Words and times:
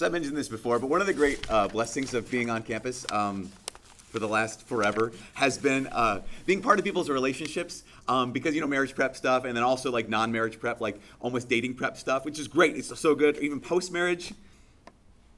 So 0.00 0.06
I 0.06 0.08
mentioned 0.08 0.34
this 0.34 0.48
before, 0.48 0.78
but 0.78 0.86
one 0.86 1.02
of 1.02 1.06
the 1.06 1.12
great 1.12 1.44
uh, 1.50 1.68
blessings 1.68 2.14
of 2.14 2.30
being 2.30 2.48
on 2.48 2.62
campus 2.62 3.04
um, 3.12 3.52
for 4.08 4.18
the 4.18 4.26
last 4.26 4.66
forever 4.66 5.12
has 5.34 5.58
been 5.58 5.88
uh, 5.88 6.22
being 6.46 6.62
part 6.62 6.78
of 6.78 6.86
people's 6.86 7.10
relationships. 7.10 7.84
Um, 8.08 8.32
because 8.32 8.54
you 8.54 8.62
know 8.62 8.66
marriage 8.66 8.94
prep 8.94 9.14
stuff, 9.14 9.44
and 9.44 9.54
then 9.54 9.62
also 9.62 9.92
like 9.92 10.08
non-marriage 10.08 10.58
prep, 10.58 10.80
like 10.80 10.98
almost 11.20 11.50
dating 11.50 11.74
prep 11.74 11.98
stuff, 11.98 12.24
which 12.24 12.38
is 12.38 12.48
great. 12.48 12.78
It's 12.78 12.98
so 12.98 13.14
good. 13.14 13.36
Even 13.40 13.60
post-marriage 13.60 14.32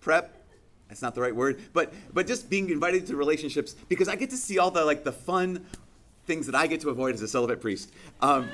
prep, 0.01 0.33
that's 0.89 1.03
not 1.03 1.17
the 1.17 1.23
right 1.23 1.35
word, 1.35 1.61
but 1.73 1.93
but 2.15 2.29
just 2.29 2.49
being 2.49 2.71
invited 2.71 3.09
to 3.09 3.17
relationships 3.17 3.75
because 3.89 4.07
I 4.07 4.15
get 4.15 4.31
to 4.31 4.37
see 4.37 4.61
all 4.61 4.71
the 4.71 4.85
like 4.85 5.03
the 5.03 5.11
fun 5.11 5.67
things 6.27 6.47
that 6.47 6.55
I 6.55 6.69
get 6.69 6.83
to 6.83 6.91
avoid 6.91 7.17
as 7.17 7.23
a 7.23 7.27
celibate 7.27 7.61
priest. 7.61 7.93
Um, 8.21 8.49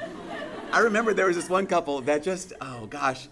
I 0.72 0.78
remember 0.78 1.12
there 1.12 1.26
was 1.26 1.36
this 1.36 1.50
one 1.50 1.66
couple 1.66 2.00
that 2.00 2.22
just 2.22 2.54
oh 2.62 2.86
gosh 2.86 3.28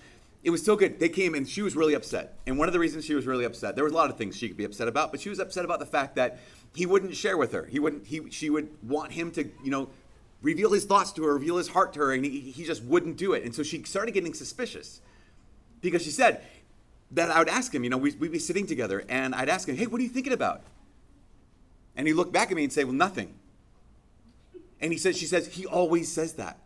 it 0.47 0.51
was 0.51 0.65
so 0.65 0.77
good. 0.77 1.01
They 1.01 1.09
came 1.09 1.35
and 1.35 1.47
she 1.47 1.61
was 1.61 1.75
really 1.75 1.95
upset. 1.95 2.39
And 2.47 2.57
one 2.57 2.69
of 2.69 2.73
the 2.73 2.79
reasons 2.79 3.05
she 3.05 3.17
was 3.17 3.27
really 3.27 3.45
upset, 3.45 3.75
there 3.75 3.83
was 3.83 3.93
a 3.93 3.97
lot 3.97 4.11
of 4.11 4.17
things 4.17 4.37
she 4.37 4.47
could 4.47 4.57
be 4.57 4.63
upset 4.63 4.87
about, 4.87 5.11
but 5.11 5.21
she 5.21 5.29
was 5.29 5.41
upset 5.41 5.65
about 5.65 5.81
the 5.81 5.87
fact 5.87 6.15
that 6.15 6.39
he 6.73 6.87
wouldn't 6.87 7.17
share 7.17 7.37
with 7.37 7.51
her. 7.51 7.65
He 7.65 7.81
wouldn't. 7.81 8.07
He 8.07 8.31
she 8.31 8.49
would 8.49 8.69
want 8.81 9.11
him 9.11 9.33
to 9.33 9.43
you 9.65 9.73
know 9.73 9.89
reveal 10.43 10.73
his 10.73 10.85
thoughts 10.85 11.11
to 11.15 11.25
her, 11.25 11.35
reveal 11.35 11.57
his 11.57 11.67
heart 11.67 11.95
to 11.95 11.99
her, 11.99 12.13
and 12.13 12.25
he, 12.25 12.39
he 12.39 12.63
just 12.63 12.85
wouldn't 12.85 13.17
do 13.17 13.33
it. 13.33 13.43
And 13.43 13.53
so 13.53 13.65
she 13.65 13.83
started 13.83 14.13
getting 14.13 14.35
suspicious 14.35 15.01
because 15.81 16.03
she 16.03 16.11
said 16.11 16.41
that 17.11 17.33
I 17.33 17.41
would 17.41 17.49
ask 17.49 17.75
him, 17.75 17.83
you 17.83 17.91
know, 17.91 17.97
we'd, 17.97 18.21
we'd 18.21 18.31
be 18.31 18.39
sitting 18.39 18.69
together, 18.69 19.05
and 19.09 19.35
I'd 19.35 19.49
ask 19.49 19.69
him, 19.69 19.77
hey, 19.77 19.87
what 19.87 20.01
are 20.01 20.05
you 20.05 20.09
thinking 20.09 20.33
about? 20.33 20.63
And 21.97 22.07
he'd 22.07 22.15
look 22.15 22.33
back 22.33 22.53
at 22.53 22.57
me 22.57 22.63
and 22.63 22.73
say, 22.73 22.85
well, 22.85 22.93
nothing. 22.93 23.35
And 24.81 24.93
he 24.93 24.99
says, 24.99 25.17
she 25.17 25.27
says, 25.27 25.49
he 25.49 25.67
always 25.67 26.13
says 26.13 26.35
that 26.35 26.59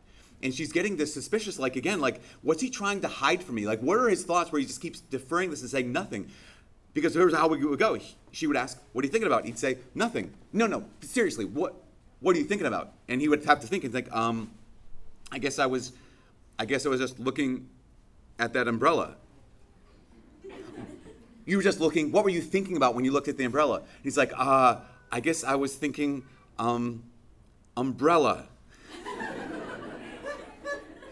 and 0.43 0.55
she's 0.55 0.73
getting 0.73 0.97
this 0.97 1.13
suspicious 1.13 1.59
like 1.59 1.77
again 1.77 2.01
like 2.01 2.21
what's 2.43 2.63
he 2.63 2.71
trying 2.71 3.01
to 3.03 3.09
hide 3.09 3.43
from 3.43 3.57
me? 3.57 3.67
Like 3.67 3.81
what 3.81 3.99
are 3.99 4.09
his 4.09 4.25
thoughts 4.25 4.53
where 4.53 4.61
he 4.61 4.67
just 4.67 4.81
keeps 4.81 5.01
deferring 5.01 5.51
this 5.51 5.61
and 5.61 5.71
saying 5.71 5.93
nothing? 5.93 6.31
Because 6.93 7.15
here's 7.15 7.35
how 7.35 7.49
we 7.49 7.65
would 7.65 7.79
go. 7.79 7.99
She 8.33 8.47
would 8.47 8.57
ask 8.57 8.81
what 8.93 9.05
are 9.05 9.07
you 9.07 9.13
thinking 9.13 9.27
about? 9.27 9.45
He'd 9.45 9.59
say 9.59 9.79
nothing. 9.95 10.33
No 10.53 10.67
no 10.67 10.85
seriously 11.01 11.45
what 11.45 11.75
what 12.21 12.37
are 12.37 12.39
you 12.39 12.45
thinking 12.45 12.67
about? 12.67 12.93
And 13.09 13.21
he 13.21 13.29
would 13.29 13.45
have 13.45 13.61
to 13.61 13.67
think 13.67 13.85
and 13.85 13.93
think 13.93 14.11
um 14.13 14.51
i 15.33 15.39
guess 15.39 15.59
i 15.59 15.67
was 15.67 15.93
i 16.59 16.65
guess 16.65 16.87
i 16.87 16.89
was 16.89 17.01
just 17.01 17.19
looking 17.19 17.69
at 18.39 18.53
that 18.55 18.69
umbrella. 18.69 19.17
You 21.45 21.57
were 21.57 21.63
just 21.63 21.81
looking 21.81 22.13
what 22.13 22.25
were 22.25 22.31
you 22.31 22.41
thinking 22.41 22.77
about 22.77 22.95
when 22.95 23.05
you 23.05 23.13
looked 23.13 23.29
at 23.29 23.37
the 23.37 23.45
umbrella? 23.45 23.83
He's 24.03 24.17
like 24.17 24.33
uh 24.37 24.77
i 25.13 25.19
guess 25.21 25.43
i 25.43 25.57
was 25.57 25.75
thinking 25.75 26.23
um 26.59 27.03
umbrella 27.77 28.47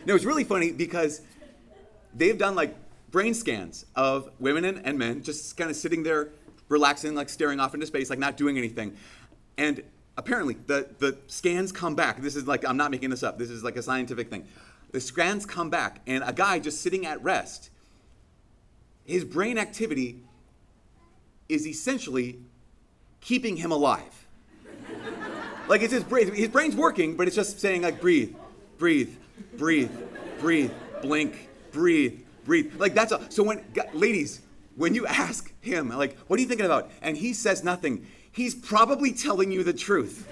no, 0.09 0.15
it's 0.15 0.25
really 0.25 0.43
funny 0.43 0.73
because 0.73 1.21
they've 2.15 2.39
done 2.39 2.55
like 2.55 2.75
brain 3.11 3.35
scans 3.35 3.85
of 3.95 4.31
women 4.41 4.65
and, 4.65 4.85
and 4.87 4.99
men 4.99 5.23
just 5.23 5.55
kind 5.59 5.69
of 5.71 5.77
sitting 5.77 6.03
there, 6.03 6.31
relaxing, 6.71 7.15
like 7.15 7.29
staring 7.29 7.61
off 7.61 7.75
into 7.75 7.87
space, 7.87 8.09
like 8.09 8.19
not 8.19 8.39
doing 8.39 8.57
anything. 8.57 8.97
And 9.59 9.83
apparently, 10.17 10.57
the, 10.67 10.89
the 10.99 11.19
scans 11.27 11.73
come 11.73 11.95
back. 11.95 12.23
This 12.23 12.37
is 12.37 12.47
like, 12.47 12.67
I'm 12.67 12.79
not 12.79 12.91
making 12.91 13.11
this 13.11 13.23
up, 13.23 13.39
this 13.39 13.51
is 13.51 13.63
like 13.63 13.77
a 13.77 13.83
scientific 13.83 14.31
thing. 14.31 14.49
The 14.93 15.01
scans 15.01 15.45
come 15.45 15.69
back, 15.69 16.01
and 16.07 16.25
a 16.27 16.33
guy 16.33 16.59
just 16.59 16.81
sitting 16.81 17.05
at 17.05 17.23
rest, 17.23 17.69
his 19.05 19.25
brain 19.25 19.59
activity 19.59 20.23
is 21.51 21.67
essentially 21.67 22.39
keeping 23.21 23.59
him 23.59 23.73
alive. 23.73 24.27
like 25.69 25.83
it's 25.83 25.93
his 25.93 26.05
brain, 26.05 26.35
his 26.35 26.49
brain's 26.49 26.77
working, 26.77 27.15
but 27.15 27.27
it's 27.27 27.37
just 27.37 27.61
saying 27.61 27.83
like 27.83 28.01
breathe, 28.01 28.35
breathe, 28.79 29.15
breathe, 29.57 29.91
breathe, 30.41 30.73
blink, 31.03 31.49
breathe, 31.73 32.21
breathe. 32.45 32.75
Like 32.79 32.95
that's 32.95 33.13
a, 33.13 33.31
so 33.31 33.43
when 33.43 33.65
ladies, 33.93 34.41
when 34.77 34.95
you 34.95 35.07
ask 35.07 35.53
him 35.61 35.89
like, 35.89 36.17
"What 36.27 36.39
are 36.39 36.43
you 36.43 36.49
thinking 36.49 36.67
about?" 36.67 36.91
and 37.03 37.17
he 37.17 37.33
says 37.33 37.65
nothing, 37.65 38.07
he's 38.33 38.55
probably 38.55 39.13
telling 39.13 39.51
you 39.51 39.65
the 39.65 39.73
truth. 39.73 40.29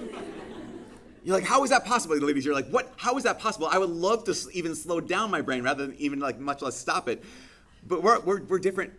You're 1.26 1.34
like, 1.34 1.44
how 1.44 1.64
is 1.64 1.70
that 1.70 1.84
possible, 1.84 2.16
ladies? 2.18 2.44
You're 2.44 2.54
like, 2.54 2.68
what? 2.68 2.92
How 2.96 3.16
is 3.16 3.24
that 3.24 3.40
possible? 3.40 3.66
I 3.66 3.78
would 3.78 3.90
love 3.90 4.22
to 4.26 4.36
even 4.52 4.76
slow 4.76 5.00
down 5.00 5.28
my 5.28 5.40
brain 5.40 5.64
rather 5.64 5.84
than 5.84 5.96
even 5.96 6.20
like 6.20 6.38
much 6.38 6.62
less 6.62 6.76
stop 6.76 7.08
it. 7.08 7.24
But 7.84 8.00
we're, 8.00 8.20
we're, 8.20 8.42
we're 8.42 8.58
different. 8.60 8.92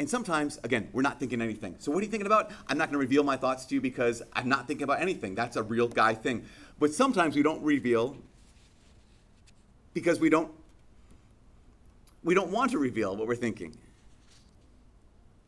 And 0.00 0.10
sometimes, 0.10 0.58
again, 0.64 0.88
we're 0.92 1.02
not 1.02 1.20
thinking 1.20 1.40
anything. 1.40 1.76
So 1.78 1.92
what 1.92 1.98
are 1.98 2.04
you 2.04 2.10
thinking 2.10 2.26
about? 2.26 2.50
I'm 2.66 2.78
not 2.78 2.88
going 2.88 2.94
to 2.94 2.98
reveal 2.98 3.22
my 3.22 3.36
thoughts 3.36 3.64
to 3.66 3.76
you 3.76 3.80
because 3.80 4.22
I'm 4.32 4.48
not 4.48 4.66
thinking 4.66 4.82
about 4.82 5.00
anything. 5.00 5.36
That's 5.36 5.54
a 5.54 5.62
real 5.62 5.86
guy 5.86 6.14
thing. 6.14 6.46
But 6.80 6.92
sometimes 6.94 7.36
we 7.36 7.44
don't 7.44 7.62
reveal 7.62 8.16
because 9.94 10.20
we 10.20 10.30
don't 10.30 10.50
we 12.24 12.34
don't 12.34 12.50
want 12.50 12.70
to 12.70 12.78
reveal 12.78 13.16
what 13.16 13.26
we're 13.26 13.34
thinking. 13.34 13.76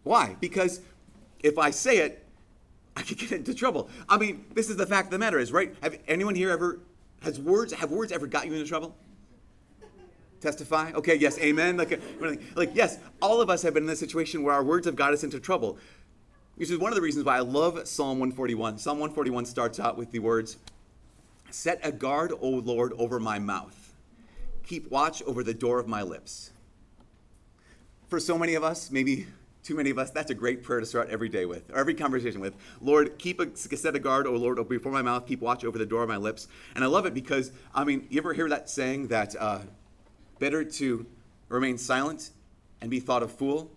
Why? 0.02 0.36
Because 0.40 0.80
if 1.42 1.56
I 1.56 1.70
say 1.70 1.98
it, 1.98 2.26
I 2.96 3.02
could 3.02 3.18
get 3.18 3.32
into 3.32 3.54
trouble. 3.54 3.88
I 4.08 4.18
mean, 4.18 4.44
this 4.54 4.70
is 4.70 4.76
the 4.76 4.86
fact 4.86 5.06
of 5.06 5.12
the 5.12 5.18
matter 5.18 5.38
is, 5.38 5.52
right? 5.52 5.74
Have 5.82 5.98
anyone 6.08 6.34
here 6.34 6.50
ever 6.50 6.80
has 7.22 7.40
words 7.40 7.72
have 7.72 7.90
words 7.90 8.12
ever 8.12 8.26
got 8.26 8.46
you 8.46 8.52
into 8.52 8.66
trouble? 8.66 8.94
Testify? 10.40 10.92
Okay, 10.92 11.14
yes, 11.14 11.38
amen. 11.38 11.76
Like, 11.78 12.00
like 12.54 12.70
yes, 12.74 12.98
all 13.22 13.40
of 13.40 13.48
us 13.48 13.62
have 13.62 13.72
been 13.74 13.84
in 13.84 13.90
a 13.90 13.96
situation 13.96 14.42
where 14.42 14.54
our 14.54 14.64
words 14.64 14.84
have 14.86 14.96
got 14.96 15.12
us 15.12 15.24
into 15.24 15.40
trouble. 15.40 15.78
Which 16.56 16.70
is 16.70 16.78
one 16.78 16.92
of 16.92 16.96
the 16.96 17.02
reasons 17.02 17.24
why 17.24 17.36
I 17.36 17.40
love 17.40 17.88
Psalm 17.88 18.20
141. 18.20 18.78
Psalm 18.78 18.98
141 18.98 19.44
starts 19.46 19.80
out 19.80 19.96
with 19.96 20.12
the 20.12 20.20
words, 20.20 20.58
Set 21.50 21.80
a 21.82 21.90
guard, 21.90 22.32
O 22.40 22.48
Lord, 22.48 22.92
over 22.96 23.18
my 23.18 23.38
mouth 23.38 23.83
keep 24.66 24.90
watch 24.90 25.22
over 25.22 25.42
the 25.42 25.54
door 25.54 25.78
of 25.78 25.88
my 25.88 26.02
lips. 26.02 26.50
For 28.08 28.20
so 28.20 28.38
many 28.38 28.54
of 28.54 28.62
us, 28.62 28.90
maybe 28.90 29.26
too 29.62 29.74
many 29.74 29.90
of 29.90 29.98
us, 29.98 30.10
that's 30.10 30.30
a 30.30 30.34
great 30.34 30.62
prayer 30.62 30.80
to 30.80 30.86
start 30.86 31.08
every 31.08 31.28
day 31.28 31.46
with, 31.46 31.70
or 31.70 31.78
every 31.78 31.94
conversation 31.94 32.40
with. 32.40 32.54
Lord, 32.80 33.18
keep 33.18 33.40
a 33.40 33.56
set 33.56 33.96
a 33.96 33.98
guard, 33.98 34.26
oh 34.26 34.32
Lord, 34.32 34.68
before 34.68 34.92
my 34.92 35.02
mouth, 35.02 35.26
keep 35.26 35.40
watch 35.40 35.64
over 35.64 35.78
the 35.78 35.86
door 35.86 36.02
of 36.02 36.08
my 36.08 36.18
lips. 36.18 36.48
And 36.74 36.84
I 36.84 36.86
love 36.86 37.06
it 37.06 37.14
because, 37.14 37.50
I 37.74 37.84
mean, 37.84 38.06
you 38.10 38.20
ever 38.20 38.34
hear 38.34 38.48
that 38.50 38.68
saying 38.68 39.08
that 39.08 39.34
uh, 39.38 39.60
better 40.38 40.64
to 40.64 41.06
remain 41.48 41.78
silent 41.78 42.30
and 42.80 42.90
be 42.90 43.00
thought 43.00 43.22
a 43.22 43.28
fool 43.28 43.70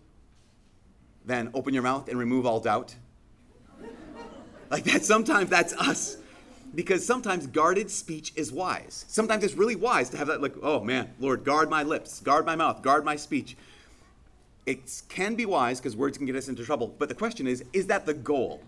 than 1.25 1.51
open 1.53 1.73
your 1.73 1.83
mouth 1.83 2.09
and 2.09 2.19
remove 2.19 2.45
all 2.45 2.59
doubt? 2.59 2.95
like 4.69 4.83
that, 4.83 5.05
sometimes 5.05 5.49
that's 5.49 5.73
us 5.73 6.17
because 6.77 7.03
sometimes 7.03 7.47
guarded 7.47 7.89
speech 7.89 8.31
is 8.35 8.51
wise. 8.51 9.03
Sometimes 9.07 9.43
it's 9.43 9.55
really 9.55 9.75
wise 9.75 10.11
to 10.11 10.17
have 10.17 10.27
that, 10.27 10.43
like, 10.43 10.53
oh 10.61 10.79
man, 10.79 11.09
Lord, 11.19 11.43
guard 11.43 11.71
my 11.71 11.81
lips, 11.81 12.19
guard 12.19 12.45
my 12.45 12.55
mouth, 12.55 12.83
guard 12.83 13.03
my 13.03 13.15
speech. 13.15 13.57
It 14.67 15.01
can 15.09 15.33
be 15.33 15.47
wise 15.47 15.79
because 15.79 15.95
words 15.95 16.19
can 16.19 16.27
get 16.27 16.35
us 16.35 16.47
into 16.47 16.63
trouble. 16.63 16.93
But 16.99 17.09
the 17.09 17.15
question 17.15 17.47
is, 17.47 17.63
is 17.73 17.87
that 17.87 18.05
the 18.05 18.13
goal? 18.13 18.61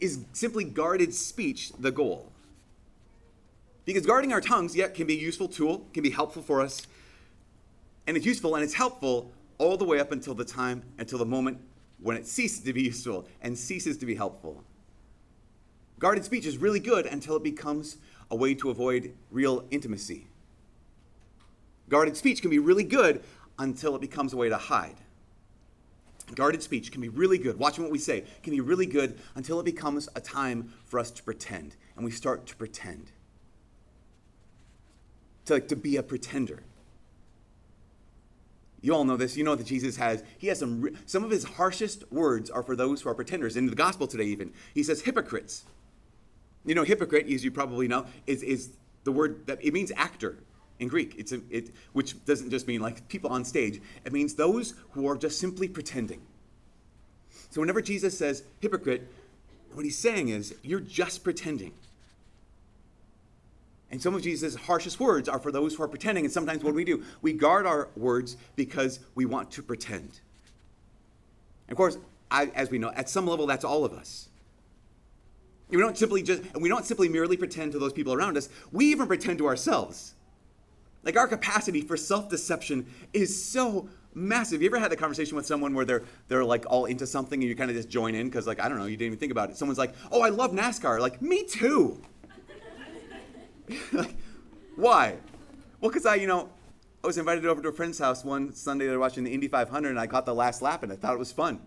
Is 0.00 0.26
simply 0.34 0.64
guarded 0.64 1.14
speech 1.14 1.72
the 1.78 1.90
goal? 1.90 2.30
Because 3.86 4.04
guarding 4.04 4.30
our 4.34 4.42
tongues, 4.42 4.76
yet, 4.76 4.94
can 4.94 5.06
be 5.06 5.16
a 5.16 5.20
useful 5.20 5.48
tool, 5.48 5.86
can 5.94 6.02
be 6.02 6.10
helpful 6.10 6.42
for 6.42 6.60
us, 6.60 6.86
and 8.06 8.18
it's 8.18 8.26
useful 8.26 8.54
and 8.54 8.62
it's 8.62 8.74
helpful 8.74 9.32
all 9.56 9.78
the 9.78 9.84
way 9.86 9.98
up 9.98 10.12
until 10.12 10.34
the 10.34 10.44
time, 10.44 10.82
until 10.98 11.18
the 11.18 11.24
moment 11.24 11.56
when 12.02 12.18
it 12.18 12.26
ceases 12.26 12.60
to 12.64 12.72
be 12.74 12.82
useful 12.82 13.26
and 13.40 13.56
ceases 13.56 13.96
to 13.96 14.04
be 14.04 14.14
helpful. 14.14 14.62
Guarded 16.02 16.24
speech 16.24 16.46
is 16.46 16.58
really 16.58 16.80
good 16.80 17.06
until 17.06 17.36
it 17.36 17.44
becomes 17.44 17.96
a 18.28 18.34
way 18.34 18.54
to 18.54 18.70
avoid 18.70 19.14
real 19.30 19.64
intimacy. 19.70 20.26
Guarded 21.88 22.16
speech 22.16 22.40
can 22.40 22.50
be 22.50 22.58
really 22.58 22.82
good 22.82 23.22
until 23.56 23.94
it 23.94 24.00
becomes 24.00 24.32
a 24.32 24.36
way 24.36 24.48
to 24.48 24.56
hide. 24.56 24.96
Guarded 26.34 26.60
speech 26.60 26.90
can 26.90 27.00
be 27.00 27.08
really 27.08 27.38
good, 27.38 27.56
watching 27.56 27.84
what 27.84 27.92
we 27.92 28.00
say, 28.00 28.24
can 28.42 28.52
be 28.52 28.60
really 28.60 28.84
good 28.84 29.16
until 29.36 29.60
it 29.60 29.64
becomes 29.64 30.08
a 30.16 30.20
time 30.20 30.72
for 30.86 30.98
us 30.98 31.12
to 31.12 31.22
pretend. 31.22 31.76
And 31.94 32.04
we 32.04 32.10
start 32.10 32.46
to 32.46 32.56
pretend. 32.56 33.12
To, 35.44 35.54
like, 35.54 35.68
to 35.68 35.76
be 35.76 35.98
a 35.98 36.02
pretender. 36.02 36.64
You 38.80 38.92
all 38.92 39.04
know 39.04 39.16
this. 39.16 39.36
You 39.36 39.44
know 39.44 39.54
that 39.54 39.68
Jesus 39.68 39.94
has, 39.98 40.24
he 40.36 40.48
has 40.48 40.58
some, 40.58 40.96
some 41.06 41.22
of 41.22 41.30
his 41.30 41.44
harshest 41.44 42.10
words 42.10 42.50
are 42.50 42.64
for 42.64 42.74
those 42.74 43.02
who 43.02 43.08
are 43.08 43.14
pretenders. 43.14 43.56
In 43.56 43.66
the 43.66 43.76
gospel 43.76 44.08
today, 44.08 44.24
even, 44.24 44.52
he 44.74 44.82
says 44.82 45.02
hypocrites. 45.02 45.64
You 46.64 46.74
know, 46.74 46.84
hypocrite, 46.84 47.28
as 47.28 47.44
you 47.44 47.50
probably 47.50 47.88
know, 47.88 48.06
is, 48.26 48.42
is 48.42 48.70
the 49.04 49.12
word 49.12 49.46
that 49.46 49.64
it 49.64 49.72
means 49.72 49.92
actor 49.96 50.38
in 50.78 50.88
Greek. 50.88 51.14
It's 51.18 51.32
a, 51.32 51.40
it, 51.50 51.70
which 51.92 52.24
doesn't 52.24 52.50
just 52.50 52.66
mean 52.66 52.80
like 52.80 53.08
people 53.08 53.30
on 53.30 53.44
stage. 53.44 53.80
It 54.04 54.12
means 54.12 54.34
those 54.34 54.74
who 54.92 55.06
are 55.08 55.16
just 55.16 55.38
simply 55.38 55.68
pretending. 55.68 56.20
So 57.50 57.60
whenever 57.60 57.82
Jesus 57.82 58.16
says 58.16 58.44
hypocrite, 58.60 59.08
what 59.74 59.84
he's 59.84 59.98
saying 59.98 60.28
is 60.28 60.54
you're 60.62 60.80
just 60.80 61.24
pretending. 61.24 61.72
And 63.90 64.00
some 64.00 64.14
of 64.14 64.22
Jesus' 64.22 64.54
harshest 64.54 64.98
words 64.98 65.28
are 65.28 65.38
for 65.38 65.52
those 65.52 65.74
who 65.74 65.82
are 65.82 65.88
pretending. 65.88 66.24
And 66.24 66.32
sometimes 66.32 66.64
what 66.64 66.74
we 66.74 66.84
do? 66.84 67.04
We 67.20 67.34
guard 67.34 67.66
our 67.66 67.90
words 67.94 68.38
because 68.56 69.00
we 69.14 69.26
want 69.26 69.50
to 69.52 69.62
pretend. 69.62 70.20
And 71.68 71.72
of 71.72 71.76
course, 71.76 71.98
I, 72.30 72.46
as 72.54 72.70
we 72.70 72.78
know, 72.78 72.90
at 72.94 73.10
some 73.10 73.26
level, 73.26 73.46
that's 73.46 73.64
all 73.64 73.84
of 73.84 73.92
us. 73.92 74.30
We 75.76 75.82
don't 75.82 75.96
simply 75.96 76.22
just, 76.22 76.42
and 76.52 76.62
we 76.62 76.68
don't 76.68 76.84
simply 76.84 77.08
merely 77.08 77.36
pretend 77.36 77.72
to 77.72 77.78
those 77.78 77.92
people 77.92 78.12
around 78.12 78.36
us. 78.36 78.48
We 78.70 78.86
even 78.86 79.06
pretend 79.06 79.38
to 79.38 79.46
ourselves. 79.46 80.14
Like 81.02 81.16
our 81.16 81.26
capacity 81.26 81.80
for 81.80 81.96
self-deception 81.96 82.86
is 83.12 83.42
so 83.42 83.88
massive. 84.14 84.60
You 84.60 84.68
ever 84.68 84.78
had 84.78 84.90
the 84.90 84.96
conversation 84.96 85.34
with 85.34 85.46
someone 85.46 85.74
where 85.74 85.84
they're 85.84 86.02
they're 86.28 86.44
like 86.44 86.64
all 86.68 86.84
into 86.84 87.06
something 87.06 87.40
and 87.40 87.48
you 87.48 87.56
kind 87.56 87.70
of 87.70 87.76
just 87.76 87.88
join 87.88 88.14
in 88.14 88.28
because 88.28 88.46
like 88.46 88.60
I 88.60 88.68
don't 88.68 88.78
know, 88.78 88.84
you 88.84 88.96
didn't 88.96 89.06
even 89.06 89.18
think 89.18 89.32
about 89.32 89.50
it. 89.50 89.56
Someone's 89.56 89.78
like, 89.78 89.94
"Oh, 90.12 90.20
I 90.20 90.28
love 90.28 90.52
NASCAR." 90.52 91.00
Like, 91.00 91.20
me 91.22 91.44
too. 91.44 92.00
like, 93.92 94.14
why? 94.76 95.16
Well, 95.80 95.90
because 95.90 96.06
I, 96.06 96.16
you 96.16 96.26
know, 96.26 96.50
I 97.02 97.06
was 97.06 97.18
invited 97.18 97.46
over 97.46 97.62
to 97.62 97.68
a 97.68 97.72
friend's 97.72 97.98
house 97.98 98.24
one 98.24 98.52
Sunday. 98.52 98.86
They 98.86 98.92
were 98.92 98.98
watching 98.98 99.24
the 99.24 99.32
Indy 99.32 99.48
500, 99.48 99.88
and 99.88 99.98
I 99.98 100.06
caught 100.06 100.26
the 100.26 100.34
last 100.34 100.62
lap, 100.62 100.82
and 100.82 100.92
I 100.92 100.96
thought 100.96 101.14
it 101.14 101.18
was 101.18 101.32
fun. 101.32 101.60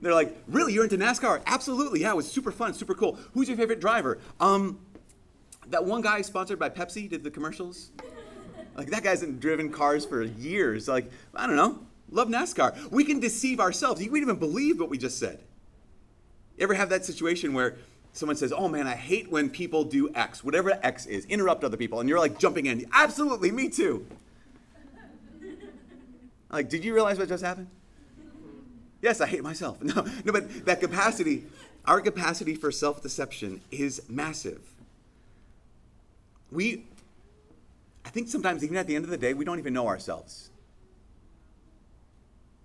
They're 0.00 0.14
like, 0.14 0.36
"Really? 0.46 0.72
You're 0.72 0.84
into 0.84 0.98
NASCAR?" 0.98 1.42
Absolutely. 1.46 2.00
Yeah, 2.00 2.10
it 2.10 2.16
was 2.16 2.30
super 2.30 2.52
fun, 2.52 2.74
super 2.74 2.94
cool. 2.94 3.18
Who's 3.34 3.48
your 3.48 3.56
favorite 3.56 3.80
driver? 3.80 4.18
Um, 4.40 4.78
that 5.68 5.84
one 5.84 6.00
guy 6.00 6.22
sponsored 6.22 6.58
by 6.58 6.70
Pepsi 6.70 7.08
did 7.08 7.24
the 7.24 7.30
commercials. 7.30 7.90
Like 8.76 8.90
that 8.90 9.02
guy 9.02 9.10
hasn't 9.10 9.40
driven 9.40 9.70
cars 9.70 10.04
for 10.04 10.22
years. 10.22 10.86
Like 10.88 11.10
I 11.34 11.46
don't 11.46 11.56
know. 11.56 11.80
Love 12.10 12.28
NASCAR. 12.28 12.90
We 12.90 13.04
can 13.04 13.20
deceive 13.20 13.60
ourselves. 13.60 14.00
We 14.00 14.20
even 14.20 14.36
believe 14.36 14.80
what 14.80 14.88
we 14.88 14.98
just 14.98 15.18
said. 15.18 15.40
You 16.56 16.64
ever 16.64 16.74
have 16.74 16.88
that 16.88 17.04
situation 17.04 17.52
where 17.52 17.76
someone 18.12 18.36
says, 18.36 18.52
"Oh 18.52 18.68
man, 18.68 18.86
I 18.86 18.94
hate 18.94 19.30
when 19.30 19.50
people 19.50 19.84
do 19.84 20.10
X, 20.14 20.42
whatever 20.42 20.78
X 20.82 21.06
is, 21.06 21.24
interrupt 21.26 21.64
other 21.64 21.76
people," 21.76 22.00
and 22.00 22.08
you're 22.08 22.18
like 22.18 22.38
jumping 22.38 22.66
in. 22.66 22.86
Absolutely, 22.92 23.50
me 23.50 23.68
too. 23.68 24.06
Like, 26.50 26.68
did 26.70 26.82
you 26.84 26.94
realize 26.94 27.18
what 27.18 27.28
just 27.28 27.44
happened? 27.44 27.68
Yes, 29.00 29.20
I 29.20 29.26
hate 29.26 29.42
myself. 29.42 29.82
No, 29.82 30.06
no, 30.24 30.32
but 30.32 30.66
that 30.66 30.80
capacity, 30.80 31.44
our 31.84 32.00
capacity 32.00 32.54
for 32.54 32.72
self-deception 32.72 33.60
is 33.70 34.02
massive. 34.08 34.60
We, 36.50 36.84
I 38.04 38.10
think 38.10 38.28
sometimes 38.28 38.64
even 38.64 38.76
at 38.76 38.86
the 38.86 38.96
end 38.96 39.04
of 39.04 39.10
the 39.10 39.18
day, 39.18 39.34
we 39.34 39.44
don't 39.44 39.58
even 39.58 39.74
know 39.74 39.86
ourselves. 39.86 40.50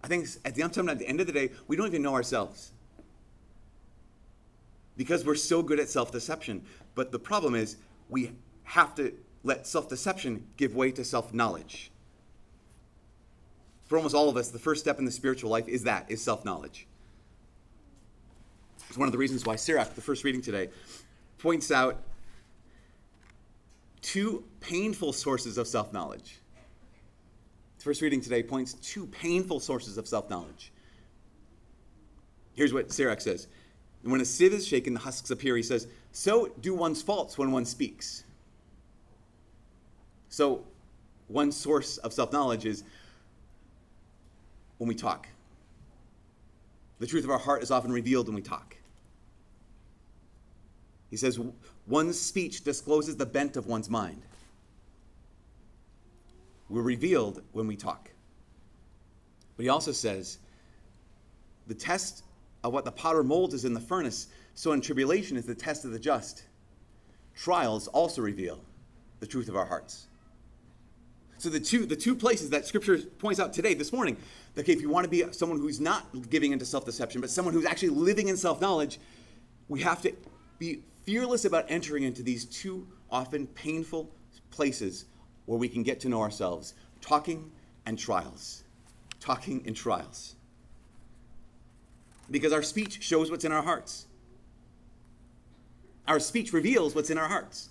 I 0.04 0.08
think 0.08 0.28
at 0.44 0.56
the, 0.56 0.64
at 0.64 1.00
the 1.00 1.08
end 1.08 1.22
of 1.22 1.28
the 1.28 1.34
day, 1.34 1.52
we 1.68 1.76
don't 1.76 1.88
even 1.88 2.02
know 2.02 2.14
ourselves 2.14 2.72
because 4.98 5.26
we're 5.26 5.36
so 5.36 5.62
good 5.62 5.80
at 5.80 5.90
self-deception. 5.90 6.64
But 6.96 7.12
the 7.12 7.20
problem 7.20 7.56
is 7.56 7.78
we 8.10 8.32
have 8.64 8.96
to 8.96 9.14
let 9.44 9.66
self-deception 9.66 10.46
give 10.58 10.76
way 10.76 10.92
to 10.92 11.04
self-knowledge 11.04 11.92
for 13.94 13.98
almost 13.98 14.16
all 14.16 14.28
of 14.28 14.38
us, 14.38 14.50
the 14.50 14.58
first 14.58 14.82
step 14.82 14.98
in 14.98 15.06
the 15.06 15.12
spiritual 15.12 15.52
life 15.52 15.68
is 15.68 15.84
that, 15.84 16.10
is 16.10 16.20
self-knowledge. 16.20 16.88
It's 18.90 18.98
one 18.98 19.08
of 19.08 19.12
the 19.12 19.20
reasons 19.20 19.46
why 19.46 19.56
Sirach, 19.56 19.94
the 19.94 20.02
first 20.02 20.24
reading 20.24 20.42
today, 20.42 20.70
points 21.38 21.70
out 21.70 22.02
two 24.02 24.46
painful 24.62 25.14
sources 25.14 25.60
of 25.60 25.68
self-knowledge. 25.68 26.40
The 27.78 27.84
first 27.84 28.02
reading 28.02 28.20
today 28.20 28.42
points 28.42 28.74
two 28.74 29.06
painful 29.06 29.60
sources 29.60 30.00
of 30.00 30.08
self-knowledge. 30.08 30.72
Here's 32.56 32.74
what 32.74 32.92
Sirach 32.92 33.22
says. 33.22 33.48
When 34.02 34.22
a 34.22 34.26
sieve 34.26 34.54
is 34.54 34.68
shaken, 34.68 34.96
the 34.96 35.02
husks 35.02 35.30
appear. 35.30 35.56
He 35.56 35.62
says, 35.62 35.86
so 36.12 36.48
do 36.62 36.74
one's 36.74 37.04
faults 37.04 37.38
when 37.38 37.52
one 37.52 37.66
speaks. 37.66 38.24
So 40.30 40.64
one 41.28 41.52
source 41.52 41.98
of 42.00 42.12
self-knowledge 42.12 42.66
is 42.66 42.84
when 44.84 44.90
we 44.90 44.96
talk. 44.96 45.30
The 47.00 47.08
truth 47.08 47.24
of 47.24 47.30
our 47.30 47.38
heart 47.38 47.64
is 47.64 47.72
often 47.72 47.90
revealed 47.90 48.28
when 48.28 48.36
we 48.36 48.42
talk. 48.42 48.76
He 51.10 51.16
says, 51.16 51.40
one's 51.88 52.20
speech 52.20 52.66
discloses 52.66 53.16
the 53.16 53.26
bent 53.26 53.56
of 53.56 53.66
one's 53.66 53.90
mind. 53.90 54.24
We're 56.68 56.82
revealed 56.82 57.44
when 57.54 57.66
we 57.66 57.78
talk. 57.78 58.12
But 59.56 59.64
he 59.64 59.70
also 59.70 59.94
says, 59.94 60.40
the 61.68 61.76
test 61.76 62.26
of 62.66 62.74
what 62.74 62.84
the 62.84 62.92
potter 62.92 63.24
molds 63.24 63.54
is 63.54 63.64
in 63.64 63.74
the 63.74 63.80
furnace, 63.80 64.28
so 64.54 64.74
in 64.74 64.82
tribulation 64.82 65.38
is 65.38 65.46
the 65.46 65.56
test 65.56 65.86
of 65.86 65.92
the 65.92 66.00
just. 66.00 66.44
Trials 67.38 67.88
also 67.88 68.22
reveal 68.22 68.60
the 69.22 69.28
truth 69.28 69.48
of 69.48 69.56
our 69.56 69.66
hearts. 69.66 70.08
So 71.44 71.50
the 71.50 71.60
two 71.60 71.86
the 71.86 71.98
two 71.98 72.16
places 72.16 72.52
that 72.52 72.66
Scripture 72.66 72.98
points 73.20 73.38
out 73.38 73.52
today, 73.52 73.74
this 73.74 73.92
morning, 73.92 74.16
okay, 74.58 74.72
if 74.72 74.80
you 74.80 74.88
want 74.88 75.04
to 75.04 75.10
be 75.10 75.26
someone 75.34 75.60
who's 75.60 75.82
not 75.82 76.08
giving 76.30 76.54
into 76.54 76.64
self-deception, 76.64 77.20
but 77.20 77.30
someone 77.30 77.54
who's 77.54 77.66
actually 77.66 77.90
living 77.90 78.30
in 78.30 78.38
self-knowledge, 78.38 78.98
we 79.68 79.82
have 79.82 80.02
to 80.04 80.14
be 80.58 80.84
fearless 81.04 81.44
about 81.44 81.66
entering 81.68 82.04
into 82.04 82.24
these 82.24 82.46
two 82.46 82.88
often 83.12 83.46
painful 83.48 84.10
places 84.52 85.04
where 85.46 85.60
we 85.60 85.68
can 85.68 85.84
get 85.84 86.00
to 86.00 86.08
know 86.08 86.22
ourselves: 86.22 86.76
talking 87.02 87.52
and 87.86 88.00
trials, 88.00 88.64
talking 89.20 89.64
and 89.66 89.76
trials. 89.76 90.36
Because 92.32 92.54
our 92.54 92.64
speech 92.64 93.04
shows 93.04 93.30
what's 93.30 93.44
in 93.44 93.52
our 93.52 93.64
hearts. 93.64 94.06
Our 96.08 96.22
speech 96.22 96.54
reveals 96.54 96.96
what's 96.96 97.10
in 97.10 97.18
our 97.18 97.28
hearts. 97.28 97.68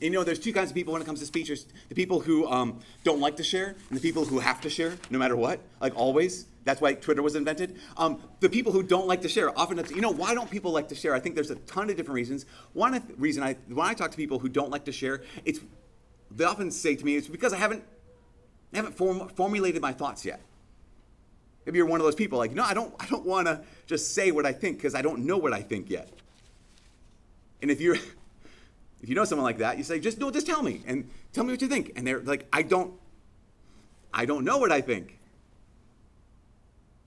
You 0.00 0.10
know, 0.10 0.22
there's 0.22 0.38
two 0.38 0.52
kinds 0.52 0.70
of 0.70 0.76
people 0.76 0.92
when 0.92 1.02
it 1.02 1.06
comes 1.06 1.20
to 1.20 1.26
speech. 1.26 1.48
There's 1.48 1.66
the 1.88 1.94
people 1.94 2.20
who 2.20 2.46
um, 2.46 2.80
don't 3.02 3.20
like 3.20 3.36
to 3.36 3.44
share, 3.44 3.74
and 3.88 3.98
the 3.98 4.00
people 4.00 4.24
who 4.24 4.38
have 4.38 4.60
to 4.60 4.70
share, 4.70 4.94
no 5.10 5.18
matter 5.18 5.36
what, 5.36 5.60
like 5.80 5.96
always. 5.96 6.46
That's 6.64 6.80
why 6.80 6.94
Twitter 6.94 7.22
was 7.22 7.34
invented. 7.34 7.78
Um, 7.96 8.20
the 8.40 8.48
people 8.48 8.72
who 8.72 8.82
don't 8.82 9.06
like 9.06 9.22
to 9.22 9.28
share, 9.28 9.58
often, 9.58 9.82
you 9.94 10.02
know, 10.02 10.10
why 10.10 10.34
don't 10.34 10.50
people 10.50 10.70
like 10.70 10.88
to 10.88 10.94
share? 10.94 11.14
I 11.14 11.20
think 11.20 11.34
there's 11.34 11.50
a 11.50 11.56
ton 11.56 11.88
of 11.88 11.96
different 11.96 12.14
reasons. 12.14 12.44
One 12.74 13.02
reason 13.16 13.42
I, 13.42 13.56
when 13.68 13.86
I 13.86 13.94
talk 13.94 14.10
to 14.10 14.16
people 14.16 14.38
who 14.38 14.48
don't 14.48 14.70
like 14.70 14.84
to 14.84 14.92
share, 14.92 15.22
it's 15.44 15.60
they 16.30 16.44
often 16.44 16.70
say 16.70 16.94
to 16.94 17.04
me, 17.04 17.16
it's 17.16 17.28
because 17.28 17.52
I 17.52 17.56
haven't, 17.56 17.82
I 18.72 18.76
haven't 18.76 18.96
form, 18.96 19.28
formulated 19.30 19.80
my 19.80 19.92
thoughts 19.92 20.24
yet. 20.24 20.42
Maybe 21.64 21.78
you're 21.78 21.86
one 21.86 22.00
of 22.00 22.04
those 22.04 22.14
people 22.14 22.38
like, 22.38 22.52
no, 22.52 22.64
I 22.64 22.74
don't, 22.74 22.94
I 23.00 23.06
don't 23.06 23.26
want 23.26 23.46
to 23.46 23.62
just 23.86 24.14
say 24.14 24.30
what 24.30 24.46
I 24.46 24.52
think 24.52 24.78
because 24.78 24.94
I 24.94 25.02
don't 25.02 25.26
know 25.26 25.38
what 25.38 25.52
I 25.52 25.62
think 25.62 25.90
yet. 25.90 26.10
And 27.62 27.70
if 27.70 27.80
you're 27.80 27.96
if 29.02 29.08
you 29.08 29.14
know 29.14 29.24
someone 29.24 29.44
like 29.44 29.58
that, 29.58 29.78
you 29.78 29.84
say, 29.84 30.00
just 30.00 30.18
no, 30.18 30.30
just 30.30 30.46
tell 30.46 30.62
me 30.62 30.82
and 30.86 31.08
tell 31.32 31.44
me 31.44 31.52
what 31.52 31.62
you 31.62 31.68
think. 31.68 31.92
And 31.96 32.06
they're 32.06 32.20
like, 32.20 32.46
I 32.52 32.62
don't, 32.62 32.92
I 34.12 34.24
don't 34.24 34.44
know 34.44 34.58
what 34.58 34.72
I 34.72 34.80
think. 34.80 35.18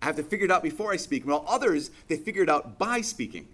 I 0.01 0.05
have 0.05 0.15
to 0.15 0.23
figure 0.23 0.45
it 0.45 0.51
out 0.51 0.63
before 0.63 0.91
I 0.91 0.95
speak. 0.95 1.25
While 1.25 1.45
others, 1.47 1.91
they 2.07 2.17
figure 2.17 2.41
it 2.41 2.49
out 2.49 2.79
by 2.79 3.01
speaking. 3.01 3.47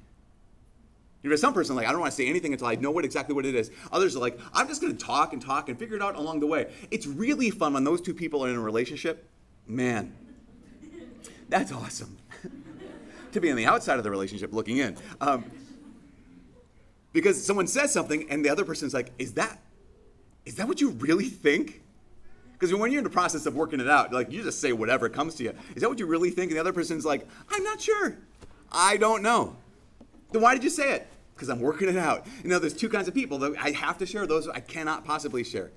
You 1.23 1.31
know, 1.31 1.35
some 1.35 1.53
person 1.53 1.75
like, 1.75 1.87
I 1.87 1.91
don't 1.91 1.99
want 1.99 2.11
to 2.11 2.15
say 2.15 2.27
anything 2.27 2.53
until 2.53 2.67
I 2.67 2.75
know 2.75 2.91
what 2.91 3.03
exactly 3.03 3.35
what 3.35 3.45
it 3.45 3.55
is. 3.55 3.71
Others 3.91 4.15
are 4.15 4.19
like, 4.19 4.39
I'm 4.53 4.67
just 4.67 4.81
going 4.81 4.95
to 4.95 5.03
talk 5.03 5.33
and 5.33 5.41
talk 5.41 5.67
and 5.67 5.77
figure 5.77 5.97
it 5.97 6.01
out 6.01 6.15
along 6.15 6.39
the 6.39 6.47
way. 6.47 6.71
It's 6.91 7.07
really 7.07 7.49
fun 7.49 7.73
when 7.73 7.83
those 7.83 7.99
two 7.99 8.13
people 8.13 8.45
are 8.45 8.49
in 8.49 8.55
a 8.55 8.61
relationship. 8.61 9.27
Man, 9.65 10.15
that's 11.49 11.71
awesome. 11.71 12.17
to 13.33 13.41
be 13.41 13.49
on 13.49 13.57
the 13.57 13.65
outside 13.65 13.97
of 13.97 14.03
the 14.03 14.11
relationship 14.11 14.53
looking 14.53 14.77
in. 14.77 14.95
Um, 15.19 15.43
because 17.17 17.43
someone 17.43 17.65
says 17.65 17.91
something 17.91 18.29
and 18.29 18.45
the 18.45 18.49
other 18.49 18.63
person's 18.63 18.93
like, 18.93 19.11
is 19.17 19.33
that, 19.33 19.59
is 20.45 20.53
that 20.57 20.67
what 20.67 20.79
you 20.79 20.91
really 20.91 21.29
think? 21.29 21.81
Because 22.53 22.71
when 22.71 22.91
you're 22.91 22.99
in 22.99 23.03
the 23.03 23.09
process 23.09 23.47
of 23.47 23.55
working 23.55 23.79
it 23.79 23.89
out, 23.89 24.13
like 24.13 24.31
you 24.31 24.43
just 24.43 24.61
say 24.61 24.71
whatever 24.71 25.09
comes 25.09 25.33
to 25.35 25.43
you. 25.43 25.53
Is 25.75 25.81
that 25.81 25.89
what 25.89 25.97
you 25.97 26.05
really 26.05 26.29
think? 26.29 26.51
And 26.51 26.57
the 26.57 26.61
other 26.61 26.73
person's 26.73 27.07
like, 27.07 27.27
I'm 27.49 27.63
not 27.63 27.81
sure. 27.81 28.19
I 28.71 28.97
don't 28.97 29.23
know. 29.23 29.55
Then 30.31 30.43
why 30.43 30.53
did 30.53 30.63
you 30.63 30.69
say 30.69 30.91
it? 30.91 31.07
Because 31.33 31.49
I'm 31.49 31.59
working 31.59 31.89
it 31.89 31.97
out. 31.97 32.27
You 32.43 32.51
know, 32.51 32.59
there's 32.59 32.75
two 32.75 32.87
kinds 32.87 33.07
of 33.07 33.15
people 33.15 33.39
that 33.39 33.55
I 33.57 33.71
have 33.71 33.97
to 33.97 34.05
share, 34.05 34.27
those 34.27 34.47
I 34.47 34.59
cannot 34.59 35.03
possibly 35.03 35.43
share. 35.43 35.71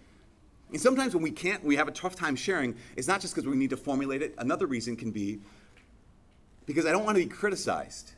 And 0.72 0.78
sometimes 0.78 1.14
when 1.14 1.22
we 1.22 1.30
can't, 1.30 1.64
we 1.64 1.76
have 1.76 1.88
a 1.88 1.92
tough 1.92 2.16
time 2.16 2.36
sharing, 2.36 2.76
it's 2.98 3.08
not 3.08 3.22
just 3.22 3.34
because 3.34 3.48
we 3.48 3.56
need 3.56 3.70
to 3.70 3.78
formulate 3.78 4.20
it. 4.20 4.34
Another 4.36 4.66
reason 4.66 4.94
can 4.94 5.10
be 5.10 5.40
because 6.66 6.84
I 6.84 6.92
don't 6.92 7.04
want 7.04 7.16
to 7.16 7.24
be 7.24 7.30
criticized. 7.30 8.12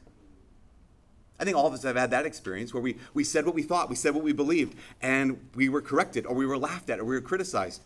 I 1.39 1.45
think 1.45 1.57
all 1.57 1.67
of 1.67 1.75
us 1.75 1.83
have 1.83 1.97
had 1.97 2.11
that 2.11 2.27
experience 2.27 2.73
where 2.73 2.83
we, 2.83 2.97
we 3.15 3.25
said 3.25 3.47
what 3.47 3.55
we 3.55 3.63
thought, 3.63 3.91
we 3.91 3.97
said 3.97 4.15
what 4.15 4.23
we 4.23 4.33
believed, 4.33 4.77
and 5.01 5.39
we 5.55 5.69
were 5.69 5.81
corrected, 5.81 6.27
or 6.27 6.35
we 6.35 6.47
were 6.47 6.59
laughed 6.59 6.89
at, 6.91 7.01
or 7.01 7.05
we 7.05 7.15
were 7.15 7.21
criticized. 7.21 7.83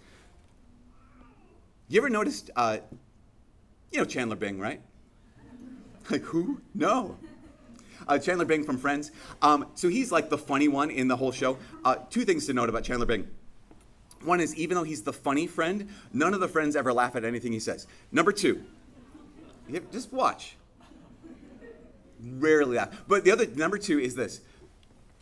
You 1.89 2.01
ever 2.01 2.11
noticed, 2.11 2.51
uh, 2.57 2.79
you 3.93 3.99
know 3.99 4.05
Chandler 4.05 4.37
Bing, 4.37 4.59
right? 4.59 4.81
Like 6.11 6.23
who? 6.23 6.61
No. 6.75 7.17
Uh, 8.07 8.19
Chandler 8.19 8.45
Bing 8.45 8.63
from 8.65 8.79
Friends. 8.79 9.11
Um, 9.43 9.67
so 9.75 9.89
he's 9.89 10.13
like 10.13 10.29
the 10.29 10.39
funny 10.39 10.69
one 10.69 10.91
in 10.91 11.09
the 11.09 11.17
whole 11.17 11.33
show. 11.33 11.59
Uh, 11.85 11.97
two 12.11 12.25
things 12.25 12.47
to 12.47 12.53
note 12.53 12.69
about 12.69 12.85
Chandler 12.85 13.07
Bing. 13.07 13.29
One 14.23 14.41
is, 14.41 14.55
even 14.57 14.77
though 14.77 14.85
he's 14.85 15.03
the 15.03 15.13
funny 15.13 15.47
friend, 15.47 15.89
none 16.13 16.35
of 16.35 16.41
the 16.41 16.49
friends 16.49 16.77
ever 16.77 16.93
laugh 16.93 17.17
at 17.17 17.25
anything 17.25 17.53
he 17.53 17.61
says. 17.61 17.87
Number 18.13 18.33
two, 18.33 18.65
just 19.93 20.13
watch. 20.13 20.57
Rarely 22.35 22.77
that. 22.77 22.93
But 23.09 23.25
the 23.25 23.31
other, 23.31 23.47
number 23.47 23.79
two 23.79 23.99
is 23.99 24.15
this. 24.15 24.41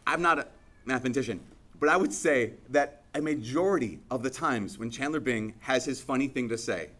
I'm 0.06 0.23
not 0.23 0.38
a 0.38 0.46
mathematician, 0.84 1.40
but 1.80 1.88
I 1.88 1.96
would 1.96 2.12
say 2.12 2.52
that 2.70 3.02
a 3.14 3.20
majority 3.20 4.00
of 4.11 4.23
the 4.23 4.30
times 4.30 4.78
when 4.78 4.90
Chandler 4.90 5.20
Bing 5.20 5.54
has 5.61 5.84
his 5.84 6.00
funny 6.00 6.28
thing 6.28 6.49
to 6.49 6.58
say, 6.58 6.90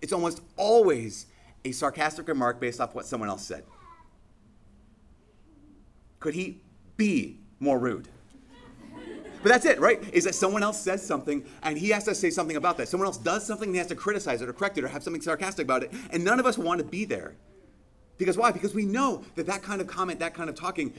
it's 0.00 0.12
almost 0.12 0.40
always 0.56 1.26
a 1.64 1.72
sarcastic 1.72 2.28
remark 2.28 2.60
based 2.60 2.80
off 2.80 2.94
what 2.94 3.04
someone 3.04 3.28
else 3.28 3.44
said. 3.44 3.64
Could 6.18 6.34
he 6.34 6.60
be 6.96 7.38
more 7.58 7.78
rude? 7.78 8.08
But 9.42 9.48
that's 9.48 9.64
it, 9.64 9.80
right? 9.80 10.02
Is 10.12 10.24
that 10.24 10.34
someone 10.34 10.62
else 10.62 10.78
says 10.78 11.04
something 11.04 11.44
and 11.62 11.78
he 11.78 11.88
has 11.90 12.04
to 12.04 12.14
say 12.14 12.28
something 12.30 12.56
about 12.56 12.76
that. 12.76 12.88
Someone 12.88 13.06
else 13.06 13.16
does 13.16 13.46
something 13.46 13.68
and 13.68 13.74
he 13.74 13.78
has 13.78 13.86
to 13.88 13.94
criticize 13.94 14.42
it 14.42 14.48
or 14.48 14.52
correct 14.52 14.76
it 14.76 14.84
or 14.84 14.88
have 14.88 15.02
something 15.02 15.22
sarcastic 15.22 15.64
about 15.64 15.82
it. 15.82 15.92
And 16.10 16.24
none 16.24 16.38
of 16.38 16.46
us 16.46 16.58
want 16.58 16.78
to 16.78 16.84
be 16.84 17.06
there. 17.06 17.36
Because 18.20 18.36
why? 18.36 18.52
Because 18.52 18.74
we 18.74 18.84
know 18.84 19.24
that 19.34 19.46
that 19.46 19.62
kind 19.62 19.80
of 19.80 19.88
comment, 19.88 20.20
that 20.20 20.34
kind 20.34 20.48
of 20.48 20.54
talking, 20.54 20.92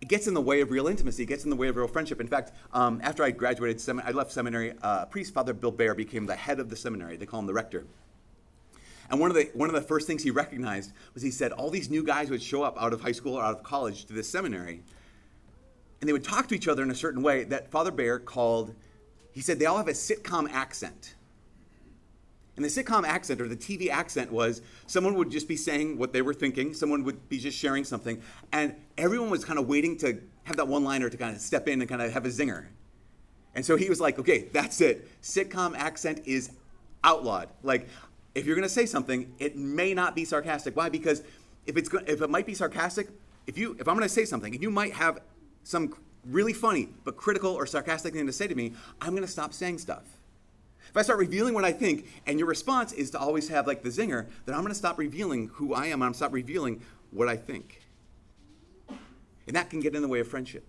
it 0.00 0.08
gets 0.08 0.26
in 0.26 0.34
the 0.34 0.40
way 0.40 0.60
of 0.62 0.70
real 0.70 0.88
intimacy, 0.88 1.24
it 1.24 1.26
gets 1.26 1.44
in 1.44 1.50
the 1.50 1.56
way 1.56 1.68
of 1.68 1.76
real 1.76 1.88
friendship. 1.88 2.20
In 2.20 2.28
fact, 2.28 2.52
um, 2.72 3.00
after 3.02 3.22
I 3.22 3.32
graduated, 3.32 3.80
sem- 3.80 4.00
I 4.04 4.12
left 4.12 4.32
seminary, 4.32 4.72
uh, 4.82 5.04
priest 5.06 5.34
Father 5.34 5.52
Bill 5.52 5.72
Baer 5.72 5.94
became 5.94 6.24
the 6.24 6.36
head 6.36 6.60
of 6.60 6.70
the 6.70 6.76
seminary. 6.76 7.16
They 7.16 7.26
call 7.26 7.40
him 7.40 7.46
the 7.46 7.52
rector. 7.52 7.84
And 9.10 9.20
one 9.20 9.30
of, 9.30 9.36
the, 9.36 9.50
one 9.52 9.68
of 9.68 9.74
the 9.74 9.82
first 9.82 10.06
things 10.06 10.22
he 10.22 10.30
recognized 10.30 10.92
was 11.12 11.22
he 11.22 11.30
said 11.30 11.52
all 11.52 11.68
these 11.68 11.90
new 11.90 12.02
guys 12.02 12.30
would 12.30 12.42
show 12.42 12.62
up 12.62 12.80
out 12.80 12.94
of 12.94 13.02
high 13.02 13.12
school 13.12 13.34
or 13.34 13.42
out 13.42 13.54
of 13.54 13.62
college 13.62 14.06
to 14.06 14.14
this 14.14 14.28
seminary 14.28 14.82
and 16.02 16.08
they 16.08 16.12
would 16.12 16.24
talk 16.24 16.48
to 16.48 16.54
each 16.56 16.66
other 16.66 16.82
in 16.82 16.90
a 16.90 16.96
certain 16.96 17.22
way 17.22 17.44
that 17.44 17.70
Father 17.70 17.92
Baer 17.92 18.18
called, 18.18 18.74
he 19.30 19.40
said 19.40 19.60
they 19.60 19.66
all 19.66 19.76
have 19.76 19.86
a 19.86 19.92
sitcom 19.92 20.50
accent. 20.50 21.14
And 22.62 22.70
the 22.70 22.82
sitcom 22.82 23.04
accent 23.04 23.40
or 23.40 23.48
the 23.48 23.56
TV 23.56 23.88
accent 23.88 24.30
was 24.30 24.62
someone 24.86 25.14
would 25.14 25.32
just 25.32 25.48
be 25.48 25.56
saying 25.56 25.98
what 25.98 26.12
they 26.12 26.22
were 26.22 26.32
thinking, 26.32 26.74
someone 26.74 27.02
would 27.02 27.28
be 27.28 27.40
just 27.40 27.58
sharing 27.58 27.82
something, 27.82 28.22
and 28.52 28.76
everyone 28.96 29.30
was 29.30 29.44
kind 29.44 29.58
of 29.58 29.66
waiting 29.66 29.96
to 29.98 30.20
have 30.44 30.54
that 30.58 30.68
one 30.68 30.84
liner 30.84 31.10
to 31.10 31.16
kind 31.16 31.34
of 31.34 31.42
step 31.42 31.66
in 31.66 31.80
and 31.80 31.88
kind 31.88 32.00
of 32.00 32.12
have 32.12 32.24
a 32.24 32.28
zinger. 32.28 32.66
And 33.56 33.66
so 33.66 33.74
he 33.74 33.88
was 33.88 34.00
like, 34.00 34.20
okay, 34.20 34.46
that's 34.52 34.80
it. 34.80 35.08
Sitcom 35.22 35.76
accent 35.76 36.22
is 36.24 36.52
outlawed. 37.02 37.48
Like, 37.64 37.88
if 38.36 38.46
you're 38.46 38.54
going 38.54 38.62
to 38.62 38.72
say 38.72 38.86
something, 38.86 39.34
it 39.40 39.56
may 39.56 39.92
not 39.92 40.14
be 40.14 40.24
sarcastic. 40.24 40.76
Why? 40.76 40.88
Because 40.88 41.24
if 41.66 41.76
it's 41.76 41.92
if 42.06 42.22
it 42.22 42.30
might 42.30 42.46
be 42.46 42.54
sarcastic, 42.54 43.08
if 43.48 43.58
you 43.58 43.76
if 43.80 43.88
I'm 43.88 43.96
going 43.96 44.08
to 44.08 44.14
say 44.14 44.24
something, 44.24 44.54
and 44.54 44.62
you 44.62 44.70
might 44.70 44.92
have 44.92 45.18
some 45.64 45.92
really 46.26 46.52
funny 46.52 46.90
but 47.02 47.16
critical 47.16 47.52
or 47.52 47.66
sarcastic 47.66 48.14
thing 48.14 48.26
to 48.26 48.32
say 48.32 48.46
to 48.46 48.54
me, 48.54 48.72
I'm 49.00 49.10
going 49.10 49.26
to 49.26 49.32
stop 49.32 49.52
saying 49.52 49.78
stuff. 49.78 50.04
If 50.92 50.96
I 50.98 51.00
start 51.00 51.18
revealing 51.18 51.54
what 51.54 51.64
I 51.64 51.72
think 51.72 52.06
and 52.26 52.38
your 52.38 52.46
response 52.46 52.92
is 52.92 53.10
to 53.12 53.18
always 53.18 53.48
have 53.48 53.66
like 53.66 53.82
the 53.82 53.88
zinger, 53.88 54.26
then 54.44 54.54
I'm 54.54 54.60
going 54.60 54.72
to 54.72 54.78
stop 54.78 54.98
revealing 54.98 55.48
who 55.54 55.72
I 55.72 55.86
am. 55.86 55.94
And 55.94 55.94
I'm 55.94 55.98
going 56.00 56.12
to 56.12 56.18
stop 56.18 56.34
revealing 56.34 56.82
what 57.10 57.28
I 57.28 57.36
think. 57.36 57.80
And 59.46 59.56
that 59.56 59.70
can 59.70 59.80
get 59.80 59.94
in 59.94 60.02
the 60.02 60.08
way 60.08 60.20
of 60.20 60.28
friendship. 60.28 60.66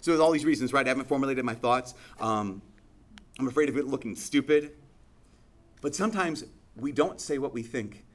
So, 0.00 0.12
with 0.12 0.22
all 0.22 0.32
these 0.32 0.46
reasons, 0.46 0.72
right, 0.72 0.86
I 0.86 0.88
haven't 0.88 1.06
formulated 1.06 1.44
my 1.44 1.54
thoughts. 1.54 1.92
Um, 2.18 2.62
I'm 3.38 3.46
afraid 3.46 3.68
of 3.68 3.76
it 3.76 3.86
looking 3.86 4.16
stupid. 4.16 4.72
But 5.82 5.94
sometimes 5.94 6.44
we 6.74 6.90
don't 6.90 7.20
say 7.20 7.36
what 7.36 7.52
we 7.52 7.62
think 7.62 8.06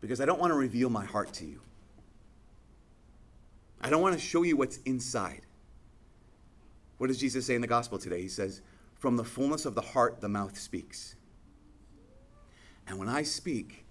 because 0.00 0.20
I 0.20 0.24
don't 0.24 0.40
want 0.40 0.50
to 0.50 0.56
reveal 0.56 0.90
my 0.90 1.04
heart 1.04 1.32
to 1.34 1.46
you. 1.46 1.60
I 3.80 3.90
don't 3.90 4.02
want 4.02 4.14
to 4.14 4.20
show 4.20 4.42
you 4.42 4.56
what's 4.56 4.78
inside. 4.78 5.42
What 6.98 7.06
does 7.06 7.18
Jesus 7.18 7.46
say 7.46 7.54
in 7.54 7.60
the 7.60 7.68
gospel 7.68 7.96
today? 7.96 8.22
He 8.22 8.28
says, 8.28 8.60
From 8.98 9.16
the 9.16 9.24
fullness 9.24 9.66
of 9.66 9.74
the 9.74 9.80
heart, 9.80 10.20
the 10.20 10.28
mouth 10.28 10.58
speaks. 10.58 11.16
And 12.86 12.98
when 12.98 13.08
I 13.08 13.22
speak, 13.22 13.84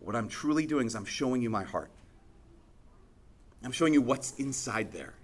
what 0.00 0.14
I'm 0.14 0.28
truly 0.28 0.66
doing 0.66 0.86
is 0.86 0.94
I'm 0.94 1.04
showing 1.04 1.40
you 1.40 1.50
my 1.50 1.64
heart. 1.64 1.90
I'm 3.62 3.72
showing 3.72 3.94
you 3.94 4.02
what's 4.02 4.32
inside 4.32 4.92
there. 4.92 5.14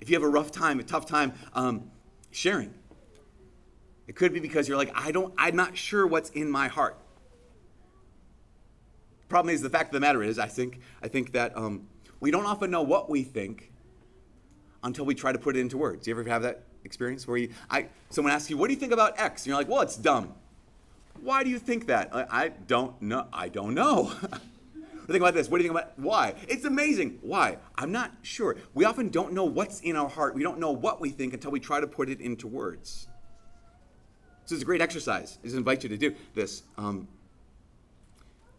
If 0.00 0.08
you 0.08 0.16
have 0.16 0.22
a 0.22 0.28
rough 0.28 0.50
time, 0.50 0.80
a 0.80 0.82
tough 0.82 1.06
time 1.06 1.34
um, 1.52 1.90
sharing, 2.30 2.72
it 4.06 4.16
could 4.16 4.32
be 4.32 4.40
because 4.40 4.68
you're 4.68 4.76
like, 4.76 4.92
I 4.94 5.12
don't, 5.12 5.34
I'm 5.36 5.56
not 5.56 5.76
sure 5.76 6.06
what's 6.06 6.30
in 6.30 6.50
my 6.50 6.68
heart. 6.68 6.98
Problem 9.28 9.54
is, 9.54 9.62
the 9.62 9.70
fact 9.70 9.88
of 9.88 9.92
the 9.92 10.00
matter 10.00 10.22
is, 10.22 10.38
I 10.38 10.46
think, 10.46 10.80
I 11.02 11.08
think 11.08 11.32
that 11.32 11.56
um, 11.56 11.86
we 12.20 12.30
don't 12.30 12.46
often 12.46 12.70
know 12.70 12.82
what 12.82 13.10
we 13.10 13.22
think 13.22 13.72
until 14.82 15.04
we 15.04 15.14
try 15.14 15.32
to 15.32 15.38
put 15.38 15.56
it 15.56 15.60
into 15.60 15.76
words. 15.76 16.06
You 16.06 16.14
ever 16.14 16.28
have 16.28 16.42
that 16.42 16.64
experience 16.84 17.26
where 17.26 17.36
you, 17.36 17.50
I, 17.70 17.86
someone 18.10 18.32
asks 18.32 18.50
you, 18.50 18.56
"What 18.56 18.68
do 18.68 18.74
you 18.74 18.80
think 18.80 18.92
about 18.92 19.18
X?" 19.18 19.42
And 19.42 19.48
you're 19.48 19.56
like, 19.56 19.68
"Well, 19.68 19.80
it's 19.80 19.96
dumb." 19.96 20.34
Why 21.22 21.42
do 21.44 21.50
you 21.50 21.58
think 21.58 21.86
that? 21.86 22.14
I, 22.14 22.26
I 22.44 22.48
don't 22.48 23.00
know. 23.00 23.26
I 23.32 23.48
don't 23.48 23.74
know. 23.74 24.12
think 25.06 25.16
about 25.16 25.34
this. 25.34 25.48
What 25.48 25.58
do 25.58 25.64
you 25.64 25.70
think 25.70 25.80
about 25.80 25.98
why? 25.98 26.34
It's 26.48 26.64
amazing. 26.64 27.18
Why? 27.22 27.58
I'm 27.76 27.92
not 27.92 28.12
sure. 28.22 28.56
We 28.74 28.84
often 28.84 29.08
don't 29.08 29.32
know 29.32 29.44
what's 29.44 29.80
in 29.80 29.96
our 29.96 30.08
heart. 30.08 30.34
We 30.34 30.42
don't 30.42 30.58
know 30.58 30.72
what 30.72 31.00
we 31.00 31.10
think 31.10 31.32
until 31.32 31.50
we 31.50 31.60
try 31.60 31.80
to 31.80 31.86
put 31.86 32.08
it 32.08 32.20
into 32.20 32.46
words. 32.46 33.08
So 34.46 34.54
it's 34.54 34.62
a 34.62 34.66
great 34.66 34.82
exercise. 34.82 35.38
I 35.42 35.46
just 35.46 35.56
invite 35.56 35.82
you 35.82 35.88
to 35.88 35.96
do 35.96 36.14
this. 36.34 36.62
Um, 36.76 37.08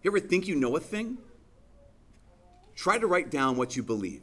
you 0.02 0.10
ever 0.10 0.20
think 0.20 0.48
you 0.48 0.56
know 0.56 0.76
a 0.76 0.80
thing? 0.80 1.18
try 2.76 2.98
to 2.98 3.08
write 3.08 3.32
down 3.32 3.58
what 3.58 3.76
you 3.76 3.84
believe. 3.84 4.22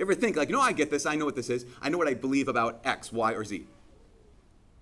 You 0.00 0.06
ever 0.06 0.14
think, 0.14 0.34
like, 0.34 0.48
know, 0.48 0.62
I 0.62 0.72
get 0.72 0.90
this, 0.90 1.04
I 1.04 1.14
know 1.14 1.26
what 1.26 1.36
this 1.36 1.50
is, 1.50 1.66
I 1.82 1.90
know 1.90 1.98
what 1.98 2.08
I 2.08 2.14
believe 2.14 2.48
about 2.48 2.80
X, 2.84 3.12
Y, 3.12 3.34
or 3.34 3.44
Z. 3.44 3.66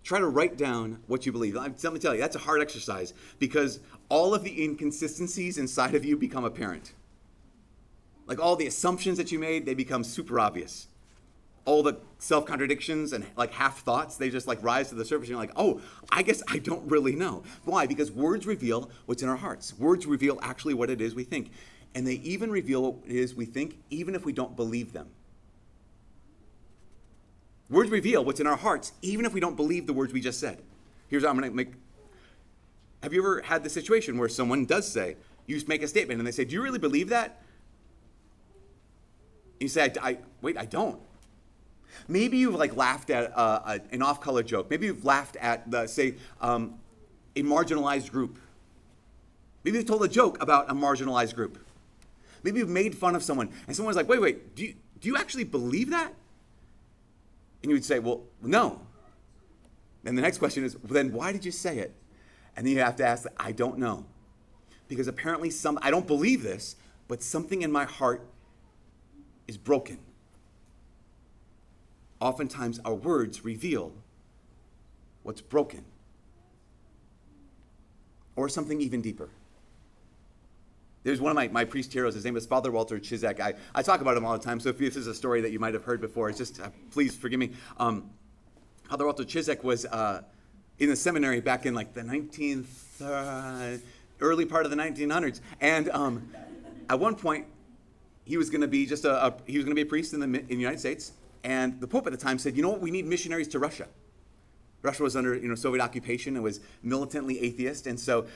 Try 0.04 0.20
to 0.20 0.28
write 0.28 0.56
down 0.56 1.00
what 1.08 1.26
you 1.26 1.32
believe. 1.32 1.56
Let 1.56 1.92
me 1.92 1.98
tell 1.98 2.14
you, 2.14 2.20
that's 2.20 2.36
a 2.36 2.38
hard 2.38 2.62
exercise 2.62 3.12
because 3.40 3.80
all 4.08 4.32
of 4.32 4.44
the 4.44 4.62
inconsistencies 4.62 5.58
inside 5.58 5.96
of 5.96 6.04
you 6.04 6.16
become 6.16 6.44
apparent. 6.44 6.92
Like 8.28 8.38
all 8.38 8.54
the 8.54 8.68
assumptions 8.68 9.18
that 9.18 9.32
you 9.32 9.40
made, 9.40 9.66
they 9.66 9.74
become 9.74 10.04
super 10.04 10.38
obvious. 10.38 10.86
All 11.64 11.82
the 11.82 11.98
self 12.18 12.46
contradictions 12.46 13.12
and 13.12 13.26
like 13.36 13.50
half 13.50 13.80
thoughts, 13.80 14.18
they 14.18 14.30
just 14.30 14.46
like 14.46 14.62
rise 14.62 14.88
to 14.90 14.94
the 14.94 15.04
surface. 15.04 15.28
And 15.28 15.30
you're 15.30 15.40
like, 15.40 15.50
oh, 15.56 15.80
I 16.12 16.22
guess 16.22 16.44
I 16.46 16.60
don't 16.60 16.88
really 16.88 17.16
know. 17.16 17.42
Why? 17.64 17.88
Because 17.88 18.12
words 18.12 18.46
reveal 18.46 18.88
what's 19.06 19.24
in 19.24 19.28
our 19.28 19.36
hearts. 19.36 19.76
Words 19.80 20.06
reveal 20.06 20.38
actually 20.42 20.74
what 20.74 20.90
it 20.90 21.00
is 21.00 21.16
we 21.16 21.24
think 21.24 21.50
and 21.94 22.06
they 22.06 22.14
even 22.14 22.50
reveal 22.50 22.82
what 22.82 22.94
it 23.06 23.16
is 23.16 23.34
we 23.34 23.44
think, 23.44 23.78
even 23.90 24.14
if 24.14 24.24
we 24.24 24.32
don't 24.32 24.56
believe 24.56 24.92
them. 24.92 25.08
Words 27.70 27.90
reveal 27.90 28.24
what's 28.24 28.40
in 28.40 28.46
our 28.46 28.56
hearts, 28.56 28.92
even 29.02 29.26
if 29.26 29.34
we 29.34 29.40
don't 29.40 29.56
believe 29.56 29.86
the 29.86 29.92
words 29.92 30.12
we 30.12 30.20
just 30.20 30.40
said. 30.40 30.58
Here's 31.08 31.22
what 31.22 31.30
I'm 31.30 31.38
going 31.38 31.50
to 31.50 31.56
make. 31.56 31.72
Have 33.02 33.12
you 33.12 33.20
ever 33.20 33.42
had 33.42 33.62
the 33.62 33.70
situation 33.70 34.18
where 34.18 34.28
someone 34.28 34.64
does 34.64 34.90
say, 34.90 35.16
you 35.46 35.60
make 35.66 35.82
a 35.82 35.88
statement 35.88 36.18
and 36.18 36.26
they 36.26 36.32
say, 36.32 36.44
Do 36.44 36.54
you 36.54 36.62
really 36.62 36.78
believe 36.78 37.08
that? 37.08 37.40
And 39.54 39.62
you 39.62 39.68
say, 39.68 39.90
I, 40.00 40.10
I, 40.10 40.18
wait, 40.42 40.56
I 40.56 40.66
don't. 40.66 41.00
Maybe 42.06 42.38
you've 42.38 42.54
like 42.54 42.76
laughed 42.76 43.10
at 43.10 43.36
uh, 43.36 43.60
a, 43.64 43.80
an 43.92 44.02
off-color 44.02 44.42
joke. 44.42 44.70
Maybe 44.70 44.86
you've 44.86 45.04
laughed 45.04 45.36
at 45.36 45.70
the, 45.70 45.86
say, 45.86 46.14
um, 46.40 46.78
a 47.34 47.42
marginalized 47.42 48.10
group. 48.10 48.38
Maybe 49.64 49.78
you've 49.78 49.86
told 49.86 50.04
a 50.04 50.08
joke 50.08 50.40
about 50.42 50.70
a 50.70 50.74
marginalized 50.74 51.34
group. 51.34 51.58
Maybe 52.42 52.58
you've 52.60 52.68
made 52.68 52.96
fun 52.96 53.14
of 53.14 53.22
someone 53.22 53.50
and 53.66 53.74
someone's 53.74 53.96
like, 53.96 54.08
wait, 54.08 54.20
wait, 54.20 54.54
do 54.54 54.64
you, 54.64 54.74
do 55.00 55.08
you 55.08 55.16
actually 55.16 55.44
believe 55.44 55.90
that? 55.90 56.12
And 57.62 57.70
you 57.70 57.76
would 57.76 57.84
say, 57.84 57.98
well, 57.98 58.22
no. 58.42 58.80
And 60.04 60.16
the 60.16 60.22
next 60.22 60.38
question 60.38 60.64
is, 60.64 60.76
well, 60.76 60.92
then 60.92 61.12
why 61.12 61.32
did 61.32 61.44
you 61.44 61.50
say 61.50 61.78
it? 61.78 61.94
And 62.56 62.66
then 62.66 62.74
you 62.74 62.80
have 62.80 62.96
to 62.96 63.06
ask, 63.06 63.26
I 63.36 63.52
don't 63.52 63.78
know. 63.78 64.06
Because 64.88 65.06
apparently 65.06 65.50
some 65.50 65.78
I 65.82 65.90
don't 65.90 66.06
believe 66.06 66.42
this, 66.42 66.76
but 67.08 67.22
something 67.22 67.62
in 67.62 67.70
my 67.70 67.84
heart 67.84 68.26
is 69.46 69.56
broken. 69.56 69.98
Oftentimes 72.20 72.80
our 72.84 72.94
words 72.94 73.44
reveal 73.44 73.92
what's 75.22 75.40
broken. 75.40 75.84
Or 78.34 78.48
something 78.48 78.80
even 78.80 79.02
deeper. 79.02 79.30
There's 81.04 81.20
one 81.20 81.30
of 81.30 81.36
my, 81.36 81.48
my 81.48 81.64
priest 81.64 81.92
heroes. 81.92 82.14
His 82.14 82.24
name 82.24 82.36
is 82.36 82.44
Father 82.44 82.70
Walter 82.70 82.98
Ciszek. 82.98 83.40
I, 83.40 83.54
I 83.74 83.82
talk 83.82 84.00
about 84.00 84.16
him 84.16 84.24
all 84.24 84.36
the 84.36 84.44
time, 84.44 84.58
so 84.60 84.68
if 84.70 84.78
this 84.78 84.96
is 84.96 85.06
a 85.06 85.14
story 85.14 85.40
that 85.42 85.52
you 85.52 85.58
might 85.58 85.74
have 85.74 85.84
heard 85.84 86.00
before, 86.00 86.28
it's 86.28 86.38
just, 86.38 86.60
uh, 86.60 86.70
please 86.90 87.16
forgive 87.16 87.38
me. 87.38 87.52
Um, 87.78 88.10
Father 88.88 89.04
Walter 89.04 89.24
Ciszek 89.24 89.62
was 89.62 89.86
uh, 89.86 90.22
in 90.78 90.88
the 90.88 90.96
seminary 90.96 91.40
back 91.40 91.66
in 91.66 91.74
like 91.74 91.94
the 91.94 92.02
19th, 92.02 92.66
uh, 93.00 93.78
early 94.20 94.44
part 94.44 94.64
of 94.64 94.70
the 94.70 94.76
1900s. 94.76 95.40
And 95.60 95.88
um, 95.90 96.28
at 96.88 96.98
one 96.98 97.14
point, 97.14 97.46
he 98.24 98.36
was 98.36 98.50
going 98.50 98.60
to 98.60 98.68
be 98.68 98.84
just 98.84 99.04
a, 99.04 99.26
a 99.26 99.34
he 99.46 99.56
was 99.56 99.64
going 99.64 99.74
to 99.74 99.82
be 99.82 99.86
a 99.86 99.90
priest 99.90 100.12
in 100.12 100.20
the, 100.20 100.26
in 100.26 100.46
the 100.46 100.56
United 100.56 100.80
States. 100.80 101.12
And 101.44 101.80
the 101.80 101.86
Pope 101.86 102.06
at 102.06 102.12
the 102.12 102.18
time 102.18 102.38
said, 102.38 102.56
you 102.56 102.62
know 102.62 102.70
what, 102.70 102.80
we 102.80 102.90
need 102.90 103.06
missionaries 103.06 103.48
to 103.48 103.58
Russia. 103.58 103.86
Russia 104.82 105.02
was 105.02 105.16
under 105.16 105.34
you 105.34 105.48
know, 105.48 105.54
Soviet 105.54 105.82
occupation 105.82 106.34
and 106.34 106.44
was 106.44 106.60
militantly 106.82 107.40
atheist. 107.40 107.86
And 107.86 107.98
so 107.98 108.26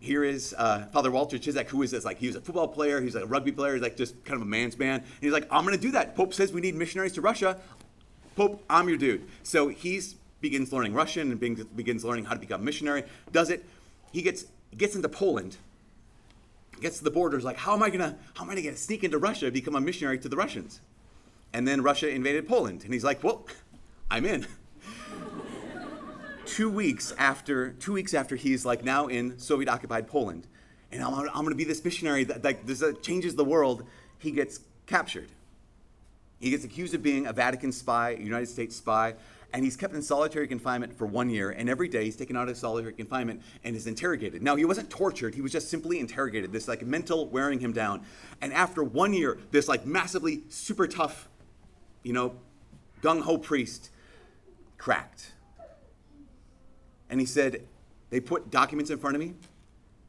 here 0.00 0.22
is 0.22 0.54
uh, 0.56 0.86
Father 0.92 1.10
Walter 1.10 1.38
Ciszek, 1.38 1.66
who 1.66 1.82
is 1.82 1.90
this? 1.90 2.04
Like, 2.04 2.18
he 2.18 2.28
was 2.28 2.36
a 2.36 2.40
football 2.40 2.68
player, 2.68 3.00
he's 3.00 3.14
like 3.14 3.24
a 3.24 3.26
rugby 3.26 3.52
player, 3.52 3.74
he's 3.74 3.82
like 3.82 3.96
just 3.96 4.24
kind 4.24 4.36
of 4.36 4.42
a 4.42 4.50
man's 4.50 4.78
man. 4.78 5.00
And 5.00 5.20
he's 5.20 5.32
like, 5.32 5.46
I'm 5.50 5.64
going 5.64 5.76
to 5.76 5.80
do 5.80 5.90
that. 5.92 6.14
Pope 6.14 6.34
says 6.34 6.52
we 6.52 6.60
need 6.60 6.74
missionaries 6.74 7.12
to 7.14 7.20
Russia. 7.20 7.58
Pope, 8.36 8.62
I'm 8.70 8.88
your 8.88 8.98
dude. 8.98 9.26
So 9.42 9.68
he 9.68 10.00
begins 10.40 10.72
learning 10.72 10.94
Russian 10.94 11.32
and 11.32 11.40
begins 11.40 12.04
learning 12.04 12.26
how 12.26 12.34
to 12.34 12.40
become 12.40 12.60
a 12.60 12.64
missionary. 12.64 13.02
Does 13.32 13.50
it? 13.50 13.64
He 14.12 14.22
gets 14.22 14.44
gets 14.76 14.94
into 14.94 15.08
Poland, 15.08 15.56
gets 16.80 16.98
to 16.98 17.04
the 17.04 17.10
borders. 17.10 17.44
Like, 17.44 17.56
how 17.56 17.74
am 17.74 17.82
I 17.82 17.90
gonna 17.90 18.16
how 18.34 18.44
am 18.44 18.50
I 18.50 18.54
gonna 18.54 18.76
sneak 18.76 19.02
into 19.02 19.18
Russia, 19.18 19.50
become 19.50 19.74
a 19.74 19.80
missionary 19.80 20.18
to 20.20 20.28
the 20.28 20.36
Russians? 20.36 20.80
And 21.52 21.66
then 21.66 21.82
Russia 21.82 22.08
invaded 22.08 22.46
Poland, 22.46 22.84
and 22.84 22.92
he's 22.92 23.04
like, 23.04 23.24
well, 23.24 23.46
I'm 24.10 24.24
in 24.24 24.46
two 26.48 26.70
weeks 26.70 27.12
after 27.18 27.70
two 27.72 27.92
weeks 27.92 28.14
after 28.14 28.34
he's 28.34 28.64
like 28.64 28.84
now 28.84 29.06
in 29.06 29.38
Soviet 29.38 29.68
occupied 29.68 30.08
Poland, 30.08 30.46
and 30.90 31.02
I'm, 31.02 31.14
I'm 31.14 31.44
going 31.44 31.50
to 31.50 31.54
be 31.54 31.64
this 31.64 31.84
missionary 31.84 32.24
that 32.24 32.42
like 32.42 32.66
this 32.66 32.82
uh, 32.82 32.92
changes 33.02 33.34
the 33.34 33.44
world. 33.44 33.84
He 34.18 34.30
gets 34.30 34.60
captured. 34.86 35.28
He 36.40 36.50
gets 36.50 36.64
accused 36.64 36.94
of 36.94 37.02
being 37.02 37.26
a 37.26 37.32
Vatican 37.32 37.72
spy, 37.72 38.10
a 38.10 38.20
United 38.20 38.46
States 38.46 38.76
spy, 38.76 39.14
and 39.52 39.64
he's 39.64 39.76
kept 39.76 39.94
in 39.94 40.02
solitary 40.02 40.46
confinement 40.46 40.96
for 40.96 41.06
one 41.06 41.30
year. 41.30 41.50
And 41.50 41.68
every 41.68 41.88
day 41.88 42.04
he's 42.04 42.16
taken 42.16 42.36
out 42.36 42.48
of 42.48 42.56
solitary 42.56 42.92
confinement 42.92 43.42
and 43.64 43.74
is 43.74 43.86
interrogated. 43.86 44.42
Now, 44.42 44.56
he 44.56 44.64
wasn't 44.64 44.88
tortured, 44.88 45.34
he 45.34 45.40
was 45.40 45.52
just 45.52 45.68
simply 45.68 45.98
interrogated, 45.98 46.52
this 46.52 46.68
like 46.68 46.82
mental 46.82 47.26
wearing 47.26 47.60
him 47.60 47.72
down. 47.72 48.02
And 48.40 48.52
after 48.52 48.84
one 48.84 49.12
year, 49.12 49.38
this 49.50 49.68
like 49.68 49.84
massively 49.84 50.42
super 50.48 50.86
tough, 50.86 51.28
you 52.02 52.12
know, 52.12 52.34
gung 53.02 53.22
ho 53.22 53.38
priest 53.38 53.90
cracked. 54.76 55.32
And 57.10 57.20
he 57.20 57.26
said, 57.26 57.62
They 58.10 58.20
put 58.20 58.50
documents 58.50 58.90
in 58.90 58.98
front 58.98 59.16
of 59.16 59.20
me 59.20 59.34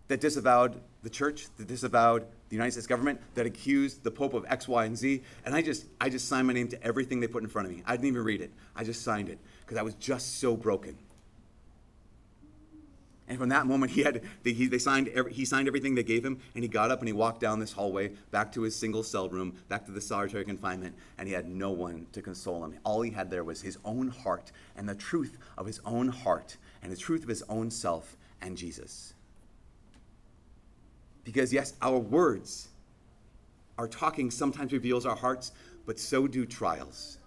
that 0.08 0.20
disavowed 0.20 0.80
the 1.04 1.10
church, 1.10 1.48
that 1.58 1.68
disavowed 1.68 2.26
the 2.50 2.56
United 2.56 2.72
States 2.72 2.88
government, 2.88 3.22
that 3.36 3.46
accused 3.46 4.04
the 4.04 4.12
Pope 4.12 4.34
of 4.34 4.46
X, 4.50 4.68
Y, 4.68 4.86
and 4.86 4.98
Z. 4.98 5.22
And 5.46 5.56
I 5.56 5.62
just, 5.62 5.86
I 6.02 6.10
just 6.10 6.28
signed 6.28 6.48
my 6.48 6.54
name 6.54 6.68
to 6.70 6.84
everything 6.84 7.20
they 7.20 7.28
put 7.28 7.44
in 7.44 7.50
front 7.50 7.68
of 7.68 7.74
me. 7.74 7.84
I 7.86 7.92
didn't 7.92 8.08
even 8.08 8.24
read 8.24 8.42
it. 8.42 8.52
I 8.76 8.84
just 8.84 9.04
signed 9.04 9.30
it 9.30 9.38
because 9.62 9.78
I 9.78 9.84
was 9.84 9.94
just 9.96 10.40
so 10.40 10.58
broken. 10.58 10.98
And 13.30 13.38
from 13.38 13.50
that 13.50 13.68
moment, 13.68 13.92
he 13.94 14.02
had 14.02 14.24
they, 14.44 14.54
he, 14.54 14.68
they 14.68 14.80
signed 14.80 15.08
every, 15.10 15.32
he 15.32 15.46
signed 15.46 15.68
everything 15.68 15.96
they 15.96 16.04
gave 16.04 16.26
him, 16.26 16.40
and 16.56 16.64
he 16.64 16.68
got 16.68 16.92
up 16.92 17.00
and 17.00 17.08
he 17.08 17.14
walked 17.14 17.40
down 17.40 17.60
this 17.60 17.72
hallway 17.72 18.10
back 18.32 18.52
to 18.54 18.64
his 18.64 18.76
single 18.76 19.04
cell 19.04 19.30
room, 19.30 19.56
back 19.70 19.86
to 19.86 19.92
the 19.92 20.02
solitary 20.02 20.44
confinement, 20.44 20.96
and 21.18 21.28
he 21.28 21.34
had 21.34 21.48
no 21.48 21.70
one 21.70 22.08
to 22.12 22.22
console 22.22 22.66
him. 22.66 22.78
All 22.84 23.02
he 23.04 23.12
had 23.12 23.30
there 23.30 23.44
was 23.44 23.62
his 23.62 23.78
own 23.86 24.10
heart 24.10 24.52
and 24.76 24.90
the 24.90 24.96
truth 24.96 25.38
of 25.58 25.68
his 25.68 25.80
own 25.86 26.08
heart 26.08 26.58
and 26.82 26.92
the 26.92 26.98
truth 26.98 27.24
of 27.24 27.30
his 27.30 27.44
own 27.50 27.70
self 27.72 28.18
and 28.42 28.58
Jesus. 28.58 29.14
Because 31.24 31.54
yes, 31.54 31.74
our 31.82 31.98
words, 31.98 32.70
our 33.78 33.88
talking 33.88 34.32
sometimes 34.32 34.72
reveals 34.72 35.06
our 35.06 35.16
hearts, 35.16 35.52
but 35.86 36.00
so 36.00 36.28
do 36.28 36.46
trials. 36.46 37.18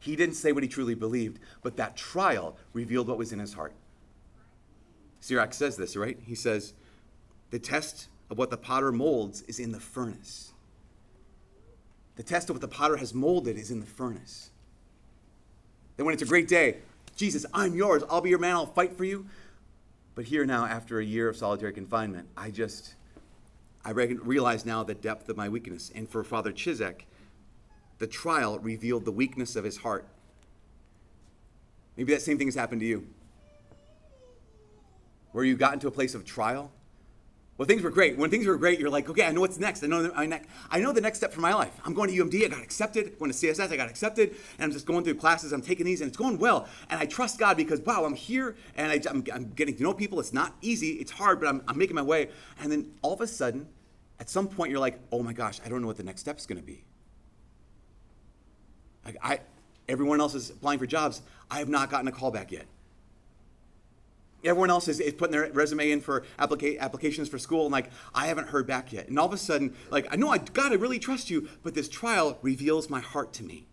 He 0.00 0.16
didn't 0.16 0.34
say 0.34 0.52
what 0.52 0.62
he 0.62 0.68
truly 0.68 0.94
believed, 0.94 1.38
but 1.62 1.76
that 1.76 1.96
trial 1.96 2.56
revealed 2.72 3.08
what 3.08 3.18
was 3.18 3.32
in 3.32 3.38
his 3.38 3.54
heart. 3.54 3.74
Sirach 5.20 5.54
says 5.54 5.76
this, 5.76 5.96
right? 5.96 6.18
He 6.24 6.34
says, 6.34 6.74
the 7.50 7.58
test 7.58 8.08
of 8.28 8.38
what 8.38 8.50
the 8.50 8.56
potter 8.56 8.90
molds 8.90 9.42
is 9.42 9.60
in 9.60 9.72
the 9.72 9.78
furnace. 9.78 10.52
The 12.16 12.22
test 12.22 12.50
of 12.50 12.56
what 12.56 12.60
the 12.60 12.68
potter 12.68 12.96
has 12.96 13.14
molded 13.14 13.56
is 13.56 13.70
in 13.70 13.80
the 13.80 13.86
furnace. 13.86 14.50
Then, 15.96 16.06
when 16.06 16.14
it's 16.14 16.22
a 16.22 16.26
great 16.26 16.48
day, 16.48 16.78
Jesus, 17.16 17.46
I'm 17.52 17.74
yours. 17.74 18.02
I'll 18.08 18.20
be 18.20 18.30
your 18.30 18.38
man. 18.38 18.54
I'll 18.54 18.66
fight 18.66 18.96
for 18.96 19.04
you. 19.04 19.26
But 20.14 20.24
here 20.24 20.44
now, 20.44 20.66
after 20.66 20.98
a 20.98 21.04
year 21.04 21.28
of 21.28 21.36
solitary 21.36 21.72
confinement, 21.72 22.28
I 22.36 22.50
just, 22.50 22.94
I 23.84 23.90
realize 23.90 24.66
now 24.66 24.82
the 24.82 24.94
depth 24.94 25.28
of 25.28 25.36
my 25.36 25.48
weakness. 25.48 25.90
And 25.94 26.08
for 26.08 26.22
Father 26.24 26.52
Ciszek, 26.52 27.02
the 27.98 28.06
trial 28.06 28.58
revealed 28.58 29.04
the 29.04 29.12
weakness 29.12 29.56
of 29.56 29.64
his 29.64 29.78
heart. 29.78 30.06
Maybe 31.96 32.12
that 32.12 32.22
same 32.22 32.38
thing 32.38 32.46
has 32.46 32.54
happened 32.54 32.80
to 32.80 32.86
you 32.86 33.06
where 35.32 35.44
you 35.44 35.56
got 35.56 35.74
into 35.74 35.88
a 35.88 35.90
place 35.90 36.14
of 36.14 36.24
trial? 36.24 36.70
Well, 37.62 37.68
things 37.68 37.82
were 37.82 37.90
great. 37.90 38.18
When 38.18 38.28
things 38.28 38.44
were 38.44 38.56
great, 38.56 38.80
you're 38.80 38.90
like, 38.90 39.08
okay, 39.08 39.24
I 39.24 39.30
know 39.30 39.40
what's 39.40 39.56
next. 39.56 39.84
I 39.84 39.86
know, 39.86 40.02
the, 40.02 40.40
I 40.68 40.80
know 40.80 40.90
the 40.90 41.00
next 41.00 41.18
step 41.18 41.32
for 41.32 41.40
my 41.40 41.54
life. 41.54 41.70
I'm 41.84 41.94
going 41.94 42.10
to 42.10 42.24
UMD. 42.24 42.44
I 42.44 42.48
got 42.48 42.60
accepted. 42.60 43.12
I'm 43.12 43.18
going 43.20 43.30
to 43.30 43.36
CSS. 43.36 43.70
I 43.70 43.76
got 43.76 43.88
accepted. 43.88 44.30
And 44.30 44.64
I'm 44.64 44.72
just 44.72 44.84
going 44.84 45.04
through 45.04 45.14
classes. 45.14 45.52
I'm 45.52 45.62
taking 45.62 45.86
these, 45.86 46.00
and 46.00 46.08
it's 46.08 46.16
going 46.16 46.38
well. 46.38 46.66
And 46.90 46.98
I 46.98 47.06
trust 47.06 47.38
God 47.38 47.56
because, 47.56 47.80
wow, 47.82 48.04
I'm 48.04 48.16
here, 48.16 48.56
and 48.74 48.90
I, 48.90 49.00
am 49.08 49.52
getting 49.54 49.76
to 49.76 49.82
know 49.84 49.94
people. 49.94 50.18
It's 50.18 50.32
not 50.32 50.56
easy. 50.60 50.94
It's 50.94 51.12
hard, 51.12 51.38
but 51.38 51.48
I'm, 51.48 51.62
I'm 51.68 51.78
making 51.78 51.94
my 51.94 52.02
way. 52.02 52.30
And 52.60 52.72
then 52.72 52.90
all 53.00 53.12
of 53.12 53.20
a 53.20 53.28
sudden, 53.28 53.68
at 54.18 54.28
some 54.28 54.48
point, 54.48 54.72
you're 54.72 54.80
like, 54.80 54.98
oh 55.12 55.22
my 55.22 55.32
gosh, 55.32 55.60
I 55.64 55.68
don't 55.68 55.82
know 55.82 55.86
what 55.86 55.98
the 55.98 56.02
next 56.02 56.22
step 56.22 56.38
is 56.38 56.46
going 56.46 56.60
to 56.60 56.66
be. 56.66 56.82
Like 59.04 59.18
I, 59.22 59.38
everyone 59.88 60.20
else 60.20 60.34
is 60.34 60.50
applying 60.50 60.80
for 60.80 60.86
jobs. 60.86 61.22
I 61.48 61.60
have 61.60 61.68
not 61.68 61.90
gotten 61.92 62.08
a 62.08 62.12
call 62.12 62.32
back 62.32 62.50
yet. 62.50 62.66
Everyone 64.44 64.70
else 64.70 64.88
is, 64.88 64.98
is 64.98 65.14
putting 65.14 65.32
their 65.32 65.50
resume 65.52 65.90
in 65.90 66.00
for 66.00 66.24
applica- 66.38 66.78
applications 66.80 67.28
for 67.28 67.38
school, 67.38 67.64
and 67.66 67.72
like, 67.72 67.90
I 68.14 68.26
haven't 68.26 68.48
heard 68.48 68.66
back 68.66 68.92
yet. 68.92 69.08
And 69.08 69.18
all 69.18 69.26
of 69.26 69.32
a 69.32 69.38
sudden, 69.38 69.74
like, 69.90 70.06
I 70.10 70.16
know 70.16 70.32
I, 70.32 70.40
I 70.56 70.74
really 70.74 70.98
trust 70.98 71.30
you, 71.30 71.48
but 71.62 71.74
this 71.74 71.88
trial 71.88 72.38
reveals 72.42 72.90
my 72.90 73.00
heart 73.00 73.32
to 73.34 73.44
me. 73.44 73.66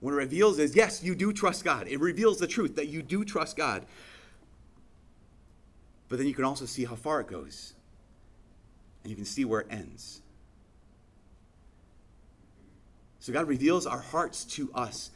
What 0.00 0.12
it 0.12 0.16
reveals 0.16 0.58
is, 0.58 0.76
yes, 0.76 1.02
you 1.02 1.14
do 1.14 1.32
trust 1.32 1.64
God. 1.64 1.88
It 1.88 2.00
reveals 2.00 2.38
the 2.38 2.46
truth 2.46 2.76
that 2.76 2.88
you 2.88 3.02
do 3.02 3.24
trust 3.24 3.56
God. 3.56 3.84
But 6.08 6.18
then 6.18 6.26
you 6.26 6.34
can 6.34 6.44
also 6.44 6.64
see 6.64 6.84
how 6.84 6.94
far 6.94 7.20
it 7.20 7.26
goes, 7.26 7.74
and 9.02 9.10
you 9.10 9.16
can 9.16 9.26
see 9.26 9.44
where 9.44 9.60
it 9.60 9.66
ends. 9.70 10.22
So 13.18 13.32
God 13.32 13.48
reveals 13.48 13.86
our 13.86 13.98
hearts 13.98 14.44
to 14.44 14.70
us. 14.74 15.10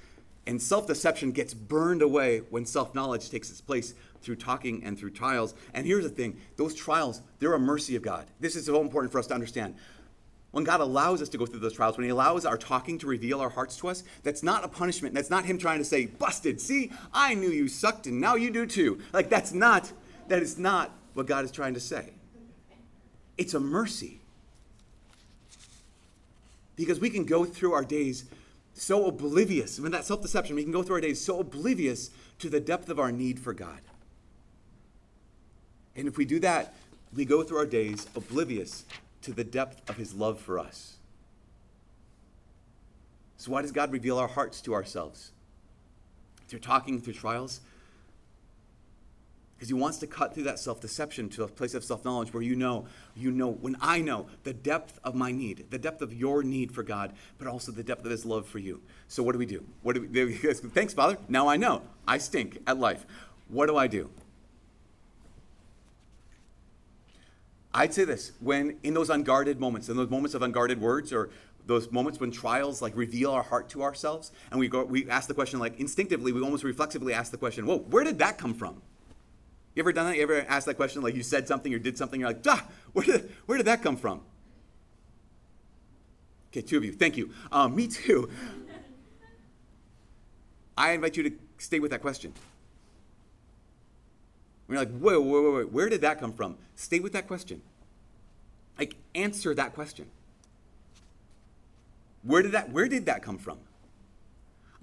And 0.46 0.60
self 0.60 0.86
deception 0.86 1.30
gets 1.32 1.54
burned 1.54 2.02
away 2.02 2.38
when 2.50 2.66
self 2.66 2.94
knowledge 2.94 3.30
takes 3.30 3.50
its 3.50 3.60
place 3.60 3.94
through 4.22 4.36
talking 4.36 4.82
and 4.84 4.98
through 4.98 5.10
trials. 5.10 5.54
And 5.74 5.86
here's 5.86 6.04
the 6.04 6.10
thing 6.10 6.38
those 6.56 6.74
trials, 6.74 7.22
they're 7.38 7.54
a 7.54 7.60
mercy 7.60 7.96
of 7.96 8.02
God. 8.02 8.26
This 8.40 8.56
is 8.56 8.66
so 8.66 8.80
important 8.80 9.12
for 9.12 9.18
us 9.18 9.26
to 9.28 9.34
understand. 9.34 9.76
When 10.50 10.64
God 10.64 10.80
allows 10.80 11.22
us 11.22 11.30
to 11.30 11.38
go 11.38 11.46
through 11.46 11.60
those 11.60 11.72
trials, 11.72 11.96
when 11.96 12.04
He 12.04 12.10
allows 12.10 12.44
our 12.44 12.58
talking 12.58 12.98
to 12.98 13.06
reveal 13.06 13.40
our 13.40 13.48
hearts 13.48 13.76
to 13.78 13.88
us, 13.88 14.04
that's 14.22 14.42
not 14.42 14.64
a 14.64 14.68
punishment. 14.68 15.14
That's 15.14 15.30
not 15.30 15.46
Him 15.46 15.56
trying 15.56 15.78
to 15.78 15.84
say, 15.84 16.06
busted, 16.06 16.60
see, 16.60 16.92
I 17.12 17.34
knew 17.34 17.48
you 17.48 17.68
sucked 17.68 18.06
and 18.06 18.20
now 18.20 18.34
you 18.34 18.50
do 18.50 18.66
too. 18.66 19.00
Like, 19.14 19.30
that's 19.30 19.52
not, 19.52 19.90
that 20.28 20.42
is 20.42 20.58
not 20.58 20.90
what 21.14 21.26
God 21.26 21.46
is 21.46 21.52
trying 21.52 21.72
to 21.74 21.80
say. 21.80 22.10
It's 23.38 23.54
a 23.54 23.60
mercy. 23.60 24.20
Because 26.76 27.00
we 27.00 27.08
can 27.08 27.24
go 27.24 27.46
through 27.46 27.72
our 27.72 27.84
days 27.84 28.26
so 28.74 29.06
oblivious, 29.06 29.78
when 29.78 29.92
that 29.92 30.04
self 30.04 30.22
deception, 30.22 30.56
we 30.56 30.62
can 30.62 30.72
go 30.72 30.82
through 30.82 30.96
our 30.96 31.00
days 31.00 31.20
so 31.20 31.40
oblivious 31.40 32.10
to 32.38 32.48
the 32.48 32.60
depth 32.60 32.88
of 32.88 32.98
our 32.98 33.12
need 33.12 33.38
for 33.38 33.52
God. 33.52 33.80
And 35.94 36.08
if 36.08 36.16
we 36.16 36.24
do 36.24 36.38
that, 36.40 36.74
we 37.14 37.24
go 37.24 37.42
through 37.42 37.58
our 37.58 37.66
days 37.66 38.06
oblivious 38.16 38.84
to 39.22 39.32
the 39.32 39.44
depth 39.44 39.88
of 39.88 39.96
his 39.96 40.14
love 40.14 40.40
for 40.40 40.58
us. 40.58 40.96
So, 43.36 43.50
why 43.50 43.62
does 43.62 43.72
God 43.72 43.92
reveal 43.92 44.18
our 44.18 44.28
hearts 44.28 44.60
to 44.62 44.74
ourselves? 44.74 45.32
Through 46.48 46.60
talking, 46.60 47.00
through 47.00 47.14
trials, 47.14 47.60
because 49.62 49.68
he 49.68 49.74
wants 49.74 49.98
to 49.98 50.08
cut 50.08 50.34
through 50.34 50.42
that 50.42 50.58
self-deception 50.58 51.28
to 51.28 51.44
a 51.44 51.46
place 51.46 51.72
of 51.74 51.84
self-knowledge 51.84 52.34
where 52.34 52.42
you 52.42 52.56
know 52.56 52.84
you 53.14 53.30
know 53.30 53.52
when 53.52 53.76
i 53.80 54.00
know 54.00 54.26
the 54.42 54.52
depth 54.52 54.98
of 55.04 55.14
my 55.14 55.30
need 55.30 55.64
the 55.70 55.78
depth 55.78 56.02
of 56.02 56.12
your 56.12 56.42
need 56.42 56.72
for 56.72 56.82
god 56.82 57.12
but 57.38 57.46
also 57.46 57.70
the 57.70 57.84
depth 57.84 58.04
of 58.04 58.10
his 58.10 58.24
love 58.24 58.44
for 58.44 58.58
you. 58.58 58.80
So 59.06 59.22
what 59.22 59.34
do 59.34 59.38
we 59.38 59.46
do? 59.46 59.64
What 59.84 59.94
do 59.94 60.00
we 60.00 60.32
thanks 60.74 60.94
father. 60.94 61.16
Now 61.28 61.46
i 61.46 61.56
know. 61.56 61.82
I 62.08 62.18
stink 62.18 62.58
at 62.66 62.78
life. 62.78 63.06
What 63.46 63.66
do 63.66 63.76
i 63.76 63.86
do? 63.86 64.10
I'd 67.72 67.94
say 67.94 68.02
this. 68.02 68.32
When 68.40 68.78
in 68.82 68.94
those 68.94 69.10
unguarded 69.10 69.60
moments 69.60 69.88
in 69.88 69.96
those 69.96 70.10
moments 70.10 70.34
of 70.34 70.42
unguarded 70.42 70.80
words 70.80 71.12
or 71.12 71.30
those 71.68 71.92
moments 71.92 72.18
when 72.18 72.32
trials 72.32 72.82
like 72.82 72.96
reveal 72.96 73.30
our 73.30 73.44
heart 73.44 73.68
to 73.68 73.84
ourselves 73.84 74.32
and 74.50 74.58
we 74.58 74.66
go 74.66 74.82
we 74.82 75.08
ask 75.08 75.28
the 75.28 75.34
question 75.34 75.60
like 75.60 75.78
instinctively 75.78 76.32
we 76.32 76.42
almost 76.42 76.64
reflexively 76.64 77.14
ask 77.14 77.30
the 77.30 77.38
question 77.38 77.64
whoa 77.64 77.78
where 77.78 78.02
did 78.02 78.18
that 78.18 78.36
come 78.38 78.54
from 78.54 78.82
you 79.74 79.82
ever 79.82 79.92
done 79.92 80.06
that? 80.06 80.16
You 80.16 80.22
ever 80.22 80.44
asked 80.48 80.66
that 80.66 80.74
question? 80.74 81.02
Like 81.02 81.14
you 81.14 81.22
said 81.22 81.48
something 81.48 81.72
or 81.72 81.78
did 81.78 81.96
something, 81.96 82.20
you're 82.20 82.30
like, 82.30 82.44
ah, 82.46 82.66
where 82.92 83.04
did, 83.04 83.30
where 83.46 83.56
did 83.56 83.66
that 83.66 83.82
come 83.82 83.96
from? 83.96 84.20
Okay, 86.50 86.60
two 86.60 86.76
of 86.76 86.84
you. 86.84 86.92
Thank 86.92 87.16
you. 87.16 87.30
Um, 87.50 87.74
me 87.74 87.88
too. 87.88 88.28
I 90.76 90.92
invite 90.92 91.16
you 91.16 91.22
to 91.30 91.36
stay 91.58 91.80
with 91.80 91.90
that 91.90 92.02
question. 92.02 92.34
When 94.66 94.76
you're 94.76 94.84
like, 94.84 94.94
wait, 95.00 95.16
wait, 95.22 95.44
wait, 95.44 95.54
wait, 95.54 95.72
where 95.72 95.88
did 95.88 96.02
that 96.02 96.20
come 96.20 96.32
from? 96.32 96.56
Stay 96.74 97.00
with 97.00 97.12
that 97.12 97.26
question. 97.26 97.62
Like, 98.78 98.96
answer 99.14 99.54
that 99.54 99.74
question. 99.74 100.06
Where 102.22 102.42
did 102.42 102.52
that, 102.52 102.70
where 102.70 102.88
did 102.88 103.06
that 103.06 103.22
come 103.22 103.38
from? 103.38 103.58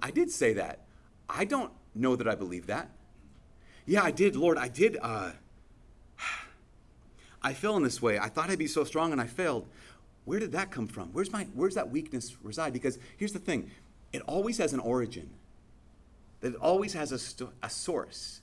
I 0.02 0.10
did 0.10 0.30
say 0.30 0.54
that. 0.54 0.80
I 1.28 1.44
don't 1.44 1.72
know 1.94 2.16
that 2.16 2.28
I 2.28 2.34
believe 2.34 2.66
that. 2.66 2.90
Yeah, 3.86 4.02
I 4.02 4.10
did, 4.10 4.36
Lord. 4.36 4.58
I 4.58 4.68
did. 4.68 4.98
Uh, 5.00 5.32
I 7.42 7.54
fell 7.54 7.76
in 7.76 7.82
this 7.82 8.00
way. 8.00 8.18
I 8.18 8.28
thought 8.28 8.50
I'd 8.50 8.58
be 8.58 8.66
so 8.66 8.84
strong 8.84 9.12
and 9.12 9.20
I 9.20 9.26
failed. 9.26 9.66
Where 10.24 10.38
did 10.38 10.52
that 10.52 10.70
come 10.70 10.86
from? 10.86 11.08
Where's, 11.12 11.32
my, 11.32 11.46
where's 11.54 11.74
that 11.74 11.90
weakness 11.90 12.36
reside? 12.42 12.72
Because 12.72 12.98
here's 13.16 13.32
the 13.32 13.38
thing 13.38 13.70
it 14.12 14.22
always 14.22 14.58
has 14.58 14.72
an 14.72 14.80
origin, 14.80 15.30
it 16.42 16.54
always 16.56 16.92
has 16.92 17.12
a, 17.12 17.46
a 17.62 17.70
source. 17.70 18.40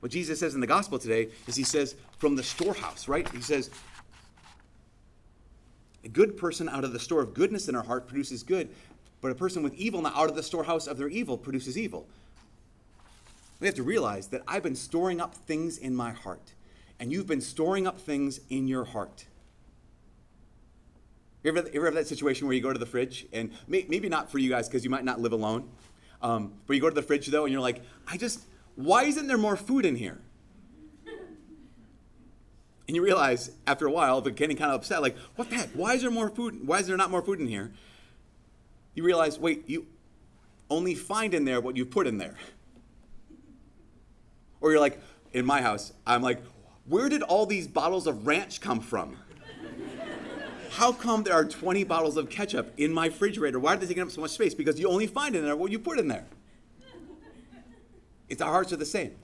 What 0.00 0.12
Jesus 0.12 0.38
says 0.38 0.54
in 0.54 0.60
the 0.60 0.66
gospel 0.66 0.98
today 0.98 1.28
is 1.48 1.56
he 1.56 1.64
says, 1.64 1.96
from 2.18 2.36
the 2.36 2.42
storehouse, 2.42 3.08
right? 3.08 3.28
He 3.30 3.40
says, 3.40 3.68
a 6.04 6.08
good 6.08 6.36
person 6.36 6.68
out 6.68 6.84
of 6.84 6.92
the 6.92 7.00
store 7.00 7.20
of 7.20 7.34
goodness 7.34 7.68
in 7.68 7.74
her 7.74 7.82
heart 7.82 8.06
produces 8.06 8.44
good, 8.44 8.68
but 9.20 9.32
a 9.32 9.34
person 9.34 9.62
with 9.62 9.74
evil 9.74 10.00
not 10.00 10.16
out 10.16 10.30
of 10.30 10.36
the 10.36 10.42
storehouse 10.42 10.86
of 10.86 10.98
their 10.98 11.08
evil 11.08 11.36
produces 11.36 11.76
evil. 11.76 12.06
We 13.60 13.66
have 13.66 13.74
to 13.76 13.82
realize 13.82 14.28
that 14.28 14.42
I've 14.46 14.62
been 14.62 14.76
storing 14.76 15.20
up 15.20 15.34
things 15.34 15.78
in 15.78 15.94
my 15.94 16.12
heart, 16.12 16.52
and 17.00 17.10
you've 17.10 17.26
been 17.26 17.40
storing 17.40 17.86
up 17.86 17.98
things 17.98 18.40
in 18.50 18.68
your 18.68 18.84
heart. 18.84 19.26
You 21.42 21.50
ever, 21.50 21.68
ever 21.72 21.86
have 21.86 21.94
that 21.94 22.06
situation 22.06 22.46
where 22.46 22.54
you 22.54 22.62
go 22.62 22.72
to 22.72 22.78
the 22.78 22.86
fridge, 22.86 23.26
and 23.32 23.52
may, 23.66 23.84
maybe 23.88 24.08
not 24.08 24.30
for 24.30 24.38
you 24.38 24.48
guys 24.48 24.68
because 24.68 24.84
you 24.84 24.90
might 24.90 25.04
not 25.04 25.20
live 25.20 25.32
alone, 25.32 25.68
um, 26.22 26.52
but 26.66 26.74
you 26.74 26.80
go 26.80 26.88
to 26.88 26.94
the 26.94 27.02
fridge 27.02 27.26
though, 27.28 27.44
and 27.44 27.52
you're 27.52 27.62
like, 27.62 27.82
I 28.06 28.16
just, 28.16 28.40
why 28.76 29.04
isn't 29.04 29.26
there 29.26 29.38
more 29.38 29.56
food 29.56 29.84
in 29.84 29.96
here? 29.96 30.18
And 32.86 32.96
you 32.96 33.04
realize 33.04 33.50
after 33.66 33.86
a 33.86 33.90
while, 33.90 34.22
but 34.22 34.34
getting 34.34 34.56
kind 34.56 34.70
of 34.70 34.76
upset, 34.76 35.02
like, 35.02 35.14
what 35.36 35.50
the 35.50 35.56
heck? 35.56 35.68
Why 35.74 35.92
is 35.92 36.00
there 36.00 36.10
more 36.10 36.30
food? 36.30 36.66
Why 36.66 36.78
is 36.78 36.86
there 36.86 36.96
not 36.96 37.10
more 37.10 37.20
food 37.20 37.38
in 37.38 37.46
here? 37.46 37.70
You 38.94 39.04
realize, 39.04 39.38
wait, 39.38 39.68
you 39.68 39.86
only 40.70 40.94
find 40.94 41.34
in 41.34 41.44
there 41.44 41.60
what 41.60 41.76
you 41.76 41.84
put 41.84 42.06
in 42.06 42.16
there. 42.16 42.36
Or 44.60 44.70
you're 44.70 44.80
like, 44.80 45.00
in 45.32 45.44
my 45.44 45.62
house, 45.62 45.92
I'm 46.06 46.22
like, 46.22 46.42
where 46.86 47.08
did 47.08 47.22
all 47.22 47.46
these 47.46 47.68
bottles 47.68 48.06
of 48.06 48.26
ranch 48.26 48.60
come 48.60 48.80
from? 48.80 49.16
How 50.70 50.92
come 50.92 51.22
there 51.22 51.34
are 51.34 51.44
20 51.44 51.84
bottles 51.84 52.16
of 52.16 52.30
ketchup 52.30 52.72
in 52.76 52.92
my 52.92 53.06
refrigerator? 53.06 53.58
Why 53.58 53.74
are 53.74 53.76
they 53.76 53.86
taking 53.86 54.02
up 54.02 54.10
so 54.10 54.20
much 54.20 54.30
space? 54.30 54.54
Because 54.54 54.78
you 54.78 54.88
only 54.88 55.06
find 55.06 55.34
in 55.34 55.44
there 55.44 55.56
what 55.56 55.70
you 55.70 55.78
put 55.78 55.98
in 55.98 56.08
there. 56.08 56.26
It's 58.28 58.42
our 58.42 58.52
hearts 58.52 58.72
are 58.72 58.76
the 58.76 58.86
same. 58.86 59.14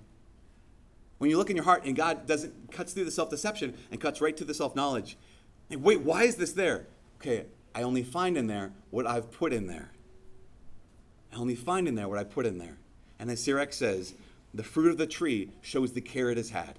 When 1.19 1.31
you 1.31 1.39
look 1.39 1.51
in 1.51 1.57
your 1.57 1.65
heart 1.65 1.85
and 1.85 1.95
God 1.95 2.27
doesn't 2.27 2.73
cuts 2.73 2.93
through 2.93 3.05
the 3.05 3.11
self-deception 3.11 3.75
and 3.91 4.01
cuts 4.01 4.21
right 4.21 4.37
to 4.37 4.45
the 4.45 4.55
self-knowledge. 4.55 5.17
Wait, 5.71 6.01
why 6.01 6.25
is 6.25 6.37
this 6.37 6.53
there? 6.53 6.87
Okay, 7.21 7.47
I 7.75 7.83
only 7.83 8.03
find 8.03 8.37
in 8.37 8.47
there 8.47 8.73
what 8.91 9.07
I've 9.07 9.31
put 9.31 9.53
in 9.53 9.67
there. 9.67 9.93
I 11.33 11.37
only 11.37 11.55
find 11.55 11.89
in 11.89 11.95
there 11.95 12.09
what 12.09 12.19
I 12.19 12.25
put 12.25 12.47
in 12.47 12.59
there. 12.59 12.79
And 13.19 13.31
as 13.31 13.43
Sirach 13.43 13.73
says, 13.73 14.15
the 14.55 14.63
fruit 14.63 14.91
of 14.91 14.99
the 14.99 15.07
tree 15.07 15.51
shows 15.61 15.93
the 15.93 16.01
care 16.01 16.31
it 16.31 16.37
has 16.37 16.51
had. 16.51 16.79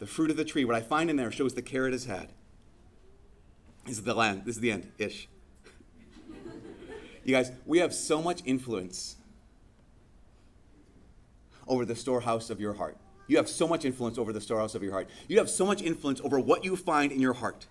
The 0.00 0.06
fruit 0.06 0.30
of 0.30 0.36
the 0.36 0.44
tree, 0.44 0.64
what 0.64 0.74
I 0.74 0.80
find 0.80 1.08
in 1.08 1.16
there 1.16 1.30
shows 1.30 1.54
the 1.54 1.62
care 1.62 1.86
it 1.86 1.92
has 1.92 2.06
had. 2.06 2.28
This 3.86 3.98
is 3.98 4.02
the 4.02 4.14
land. 4.14 4.42
This 4.44 4.56
is 4.56 4.60
the 4.60 4.72
end 4.72 4.90
ish. 4.98 5.28
you 7.24 7.32
guys, 7.32 7.52
we 7.64 7.78
have 7.78 7.94
so 7.94 8.20
much 8.20 8.42
influence 8.44 9.16
over 11.68 11.84
the 11.84 11.94
storehouse 11.94 12.50
of 12.50 12.60
your 12.60 12.74
heart. 12.74 12.96
You 13.28 13.36
have 13.36 13.48
so 13.48 13.68
much 13.68 13.84
influence 13.84 14.18
over 14.18 14.32
the 14.32 14.40
storehouse 14.40 14.74
of 14.74 14.82
your 14.82 14.92
heart. 14.92 15.08
You 15.28 15.38
have 15.38 15.48
so 15.48 15.64
much 15.64 15.80
influence 15.80 16.20
over 16.22 16.38
what 16.38 16.64
you 16.64 16.76
find 16.76 17.12
in 17.12 17.20
your 17.20 17.32
heart. 17.34 17.66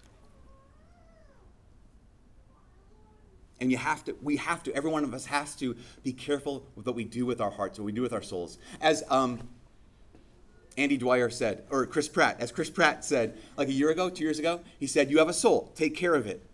And 3.64 3.72
you 3.72 3.78
have 3.78 4.04
to, 4.04 4.16
we 4.22 4.36
have 4.36 4.62
to, 4.64 4.76
every 4.76 4.92
one 4.92 5.06
of 5.06 5.14
us 5.14 5.26
has 5.28 5.56
to 5.56 5.74
be 6.04 6.12
careful 6.12 6.66
with 6.76 6.86
what 6.86 6.96
we 6.96 7.06
do 7.06 7.26
with 7.26 7.40
our 7.40 7.50
hearts, 7.50 7.80
what 7.80 7.86
we 7.86 7.94
do 7.94 8.02
with 8.02 8.12
our 8.12 8.22
souls. 8.22 8.58
As 8.82 9.06
um, 9.10 9.40
Andy 10.78 10.98
Dwyer 10.98 11.30
said, 11.30 11.64
or 11.70 11.86
Chris 11.86 12.10
Pratt, 12.10 12.42
as 12.42 12.52
Chris 12.52 12.70
Pratt 12.70 13.06
said 13.06 13.38
like 13.56 13.70
a 13.70 13.72
year 13.72 13.90
ago, 13.90 14.10
two 14.10 14.26
years 14.26 14.38
ago, 14.38 14.60
he 14.82 14.86
said, 14.86 15.10
You 15.10 15.20
have 15.20 15.30
a 15.30 15.34
soul, 15.34 15.72
take 15.76 15.96
care 15.96 16.14
of 16.14 16.28
it. 16.28 16.46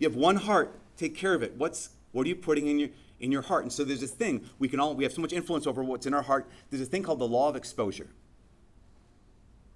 You 0.00 0.08
have 0.08 0.16
one 0.16 0.34
heart, 0.34 0.74
take 0.96 1.14
care 1.14 1.32
of 1.32 1.44
it. 1.44 1.54
What's, 1.56 1.90
what 2.10 2.26
are 2.26 2.28
you 2.28 2.34
putting 2.34 2.66
in 2.66 2.80
your, 2.80 2.88
in 3.20 3.30
your 3.30 3.42
heart? 3.42 3.62
And 3.62 3.72
so 3.72 3.84
there's 3.84 4.00
this 4.00 4.10
thing, 4.10 4.50
we 4.58 4.66
can 4.66 4.80
all, 4.80 4.96
we 4.96 5.04
have 5.04 5.12
so 5.12 5.22
much 5.22 5.32
influence 5.32 5.64
over 5.64 5.84
what's 5.84 6.06
in 6.06 6.12
our 6.12 6.22
heart. 6.22 6.50
There's 6.70 6.82
a 6.82 6.86
thing 6.86 7.04
called 7.04 7.20
the 7.20 7.28
law 7.28 7.48
of 7.48 7.54
exposure. 7.54 8.08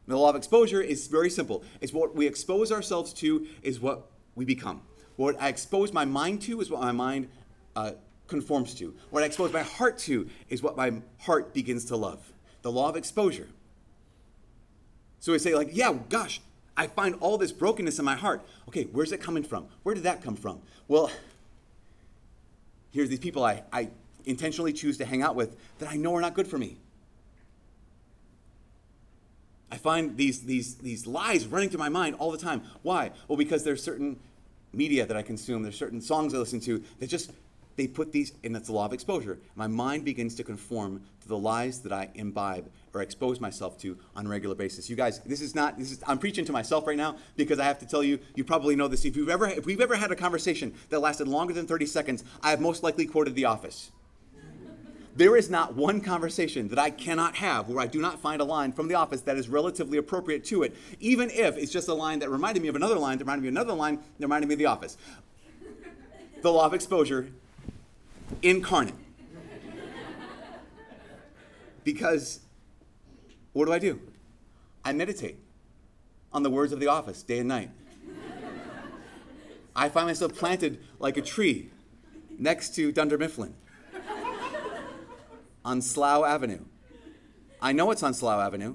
The 0.08 0.16
law 0.16 0.30
of 0.30 0.34
exposure 0.34 0.82
is 0.82 1.06
very 1.06 1.30
simple. 1.30 1.62
It's 1.80 1.92
what 1.92 2.16
we 2.16 2.26
expose 2.26 2.72
ourselves 2.72 3.12
to 3.12 3.46
is 3.62 3.78
what 3.78 4.10
we 4.34 4.44
become. 4.44 4.82
What 5.16 5.40
I 5.40 5.48
expose 5.48 5.92
my 5.92 6.04
mind 6.04 6.42
to 6.42 6.60
is 6.60 6.70
what 6.70 6.80
my 6.80 6.92
mind 6.92 7.28
uh, 7.76 7.92
conforms 8.26 8.74
to. 8.76 8.94
What 9.10 9.22
I 9.22 9.26
expose 9.26 9.52
my 9.52 9.62
heart 9.62 9.98
to 9.98 10.28
is 10.48 10.62
what 10.62 10.76
my 10.76 10.92
heart 11.18 11.52
begins 11.52 11.86
to 11.86 11.96
love. 11.96 12.32
The 12.62 12.72
law 12.72 12.88
of 12.88 12.96
exposure. 12.96 13.48
So 15.20 15.32
we 15.32 15.38
say, 15.38 15.54
like, 15.54 15.70
yeah, 15.72 15.94
gosh, 16.08 16.40
I 16.76 16.86
find 16.86 17.14
all 17.20 17.38
this 17.38 17.52
brokenness 17.52 17.98
in 17.98 18.04
my 18.04 18.14
heart. 18.14 18.42
Okay, 18.68 18.84
where's 18.84 19.12
it 19.12 19.20
coming 19.20 19.42
from? 19.42 19.66
Where 19.82 19.94
did 19.94 20.04
that 20.04 20.22
come 20.22 20.36
from? 20.36 20.60
Well, 20.88 21.10
here's 22.90 23.08
these 23.08 23.20
people 23.20 23.44
I, 23.44 23.62
I 23.72 23.90
intentionally 24.24 24.72
choose 24.72 24.98
to 24.98 25.04
hang 25.04 25.22
out 25.22 25.36
with 25.36 25.56
that 25.78 25.90
I 25.90 25.96
know 25.96 26.14
are 26.14 26.20
not 26.20 26.34
good 26.34 26.46
for 26.46 26.58
me. 26.58 26.78
I 29.70 29.76
find 29.76 30.16
these, 30.16 30.42
these, 30.42 30.74
these 30.76 31.06
lies 31.06 31.46
running 31.46 31.70
through 31.70 31.78
my 31.78 31.88
mind 31.88 32.16
all 32.18 32.30
the 32.30 32.38
time. 32.38 32.62
Why? 32.82 33.10
Well, 33.26 33.38
because 33.38 33.64
there's 33.64 33.82
certain 33.82 34.18
media 34.72 35.06
that 35.06 35.16
I 35.16 35.22
consume, 35.22 35.62
there's 35.62 35.76
certain 35.76 36.00
songs 36.00 36.34
I 36.34 36.38
listen 36.38 36.60
to 36.60 36.82
that 36.98 37.08
just 37.08 37.32
they 37.76 37.86
put 37.86 38.12
these, 38.12 38.32
and 38.44 38.54
that's 38.54 38.66
the 38.66 38.74
law 38.74 38.84
of 38.84 38.92
exposure. 38.92 39.38
My 39.54 39.66
mind 39.66 40.04
begins 40.04 40.34
to 40.36 40.44
conform 40.44 41.02
to 41.22 41.28
the 41.28 41.38
lies 41.38 41.80
that 41.80 41.92
I 41.92 42.10
imbibe 42.14 42.70
or 42.92 43.00
expose 43.00 43.40
myself 43.40 43.78
to 43.78 43.96
on 44.14 44.26
a 44.26 44.28
regular 44.28 44.54
basis. 44.54 44.90
You 44.90 44.96
guys, 44.96 45.20
this 45.20 45.40
is 45.40 45.54
not, 45.54 45.78
this 45.78 45.92
is, 45.92 46.02
I'm 46.06 46.18
preaching 46.18 46.44
to 46.44 46.52
myself 46.52 46.86
right 46.86 46.96
now 46.96 47.16
because 47.36 47.58
I 47.58 47.64
have 47.64 47.78
to 47.78 47.86
tell 47.86 48.02
you, 48.02 48.18
you 48.34 48.44
probably 48.44 48.76
know 48.76 48.88
this. 48.88 49.04
If 49.04 49.16
you've 49.16 49.30
ever, 49.30 49.48
if 49.48 49.64
we've 49.64 49.80
ever 49.80 49.96
had 49.96 50.12
a 50.12 50.16
conversation 50.16 50.74
that 50.90 51.00
lasted 51.00 51.28
longer 51.28 51.54
than 51.54 51.66
30 51.66 51.86
seconds, 51.86 52.24
I 52.42 52.50
have 52.50 52.60
most 52.60 52.82
likely 52.82 53.06
quoted 53.06 53.34
The 53.34 53.46
Office. 53.46 53.90
There 55.14 55.36
is 55.36 55.50
not 55.50 55.74
one 55.74 56.00
conversation 56.00 56.68
that 56.68 56.78
I 56.78 56.88
cannot 56.90 57.36
have 57.36 57.68
where 57.68 57.80
I 57.80 57.86
do 57.86 58.00
not 58.00 58.20
find 58.20 58.40
a 58.40 58.44
line 58.44 58.72
from 58.72 58.88
The 58.88 58.94
Office 58.94 59.20
that 59.22 59.36
is 59.36 59.48
relatively 59.48 59.98
appropriate 59.98 60.44
to 60.46 60.62
it, 60.62 60.74
even 61.00 61.28
if 61.30 61.58
it's 61.58 61.70
just 61.70 61.88
a 61.88 61.94
line 61.94 62.20
that 62.20 62.30
reminded 62.30 62.62
me 62.62 62.68
of 62.68 62.76
another 62.76 62.98
line, 62.98 63.18
that 63.18 63.24
reminded 63.24 63.42
me 63.42 63.48
of 63.48 63.54
another 63.54 63.74
line, 63.74 63.96
that 63.96 64.24
reminded 64.26 64.48
me 64.48 64.54
of 64.54 64.58
The 64.58 64.66
Office. 64.66 64.96
The 66.40 66.50
law 66.50 66.64
of 66.64 66.72
exposure 66.72 67.28
incarnate. 68.40 68.94
Because 71.84 72.40
what 73.52 73.66
do 73.66 73.72
I 73.72 73.78
do? 73.78 74.00
I 74.84 74.92
meditate 74.92 75.38
on 76.32 76.42
the 76.42 76.50
words 76.50 76.72
of 76.72 76.80
the 76.80 76.86
office 76.86 77.22
day 77.22 77.40
and 77.40 77.48
night. 77.48 77.70
I 79.76 79.88
find 79.88 80.06
myself 80.06 80.34
planted 80.34 80.80
like 80.98 81.16
a 81.16 81.22
tree 81.22 81.70
next 82.38 82.74
to 82.76 82.92
Dunder 82.92 83.18
Mifflin 83.18 83.54
on 85.64 85.80
Slough 85.80 86.24
Avenue. 86.24 86.64
I 87.60 87.72
know 87.72 87.90
it's 87.90 88.02
on 88.02 88.14
Slough 88.14 88.40
Avenue 88.40 88.74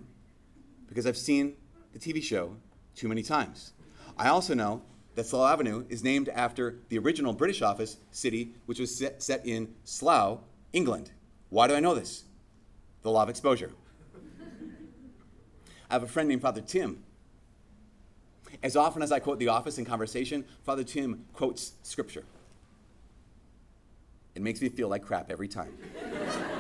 because 0.88 1.06
I've 1.06 1.18
seen 1.18 1.56
the 1.94 2.00
TV 2.00 2.22
show 2.24 2.56
too 2.96 3.08
many 3.08 3.24
times. 3.24 3.74
I 4.18 4.30
also 4.30 4.54
know 4.54 4.82
that 5.16 5.26
Slough 5.26 5.52
Avenue 5.52 5.86
is 5.90 6.04
named 6.04 6.30
after 6.30 6.80
the 6.90 6.98
original 7.00 7.34
British 7.34 7.62
office 7.62 7.98
city, 8.12 8.54
which 8.66 8.80
was 8.80 8.96
set, 8.96 9.46
in 9.46 9.74
Slough, 9.84 10.40
England. 10.74 11.12
Why 11.50 11.68
do 11.68 11.76
I 11.76 11.80
know 11.80 11.96
this? 11.96 12.24
The 13.02 13.12
law 13.12 13.24
of 13.24 13.30
exposure. 13.30 13.72
I 15.90 15.94
have 15.94 16.04
a 16.04 16.08
friend 16.08 16.30
named 16.30 16.42
Father 16.42 16.62
Tim. 16.62 17.04
As 18.64 18.76
often 18.76 19.02
as 19.02 19.12
I 19.12 19.20
quote 19.20 19.40
The 19.40 19.50
Office 19.50 19.78
in 19.78 19.86
conversation, 19.86 20.46
Father 20.64 20.84
Tim 20.84 21.26
quotes 21.34 21.74
Scripture. 21.84 22.26
It 24.36 24.42
makes 24.42 24.62
me 24.62 24.70
feel 24.70 24.88
like 24.88 25.04
crap 25.04 25.32
every 25.32 25.48
time. 25.48 25.78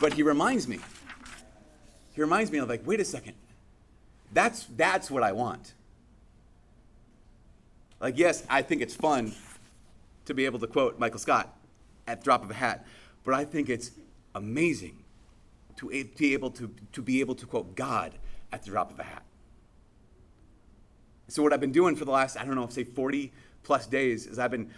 but 0.00 0.14
he 0.14 0.22
reminds 0.22 0.66
me. 0.66 0.78
He 2.14 2.20
reminds 2.20 2.50
me 2.50 2.58
of 2.58 2.68
like, 2.68 2.84
wait 2.86 2.98
a 2.98 3.04
second. 3.04 3.34
That's, 4.32 4.64
that's 4.76 5.10
what 5.10 5.22
I 5.22 5.32
want. 5.32 5.74
Like, 8.00 8.18
yes, 8.18 8.44
I 8.48 8.62
think 8.62 8.80
it's 8.80 8.94
fun 8.94 9.32
to 10.24 10.34
be 10.34 10.46
able 10.46 10.58
to 10.58 10.66
quote 10.66 10.98
Michael 10.98 11.18
Scott 11.18 11.54
at 12.06 12.24
drop 12.24 12.42
of 12.42 12.50
a 12.50 12.54
hat, 12.54 12.86
but 13.24 13.34
I 13.34 13.44
think 13.44 13.68
it's 13.68 13.90
amazing 14.34 14.96
to 15.76 15.88
be 16.16 16.32
able 16.32 16.50
to, 16.52 16.74
to 16.92 17.02
be 17.02 17.20
able 17.20 17.34
to 17.34 17.46
quote 17.46 17.74
God 17.74 18.14
at 18.52 18.62
the 18.62 18.70
drop 18.70 18.90
of 18.90 18.98
a 18.98 19.02
hat. 19.02 19.22
So 21.28 21.42
what 21.42 21.52
I've 21.52 21.60
been 21.60 21.72
doing 21.72 21.94
for 21.94 22.04
the 22.04 22.10
last, 22.10 22.36
I 22.36 22.44
don't 22.44 22.54
know, 22.54 22.66
say 22.68 22.84
40 22.84 23.32
plus 23.62 23.86
days 23.86 24.26
is 24.26 24.38
I've 24.38 24.50
been, 24.50 24.70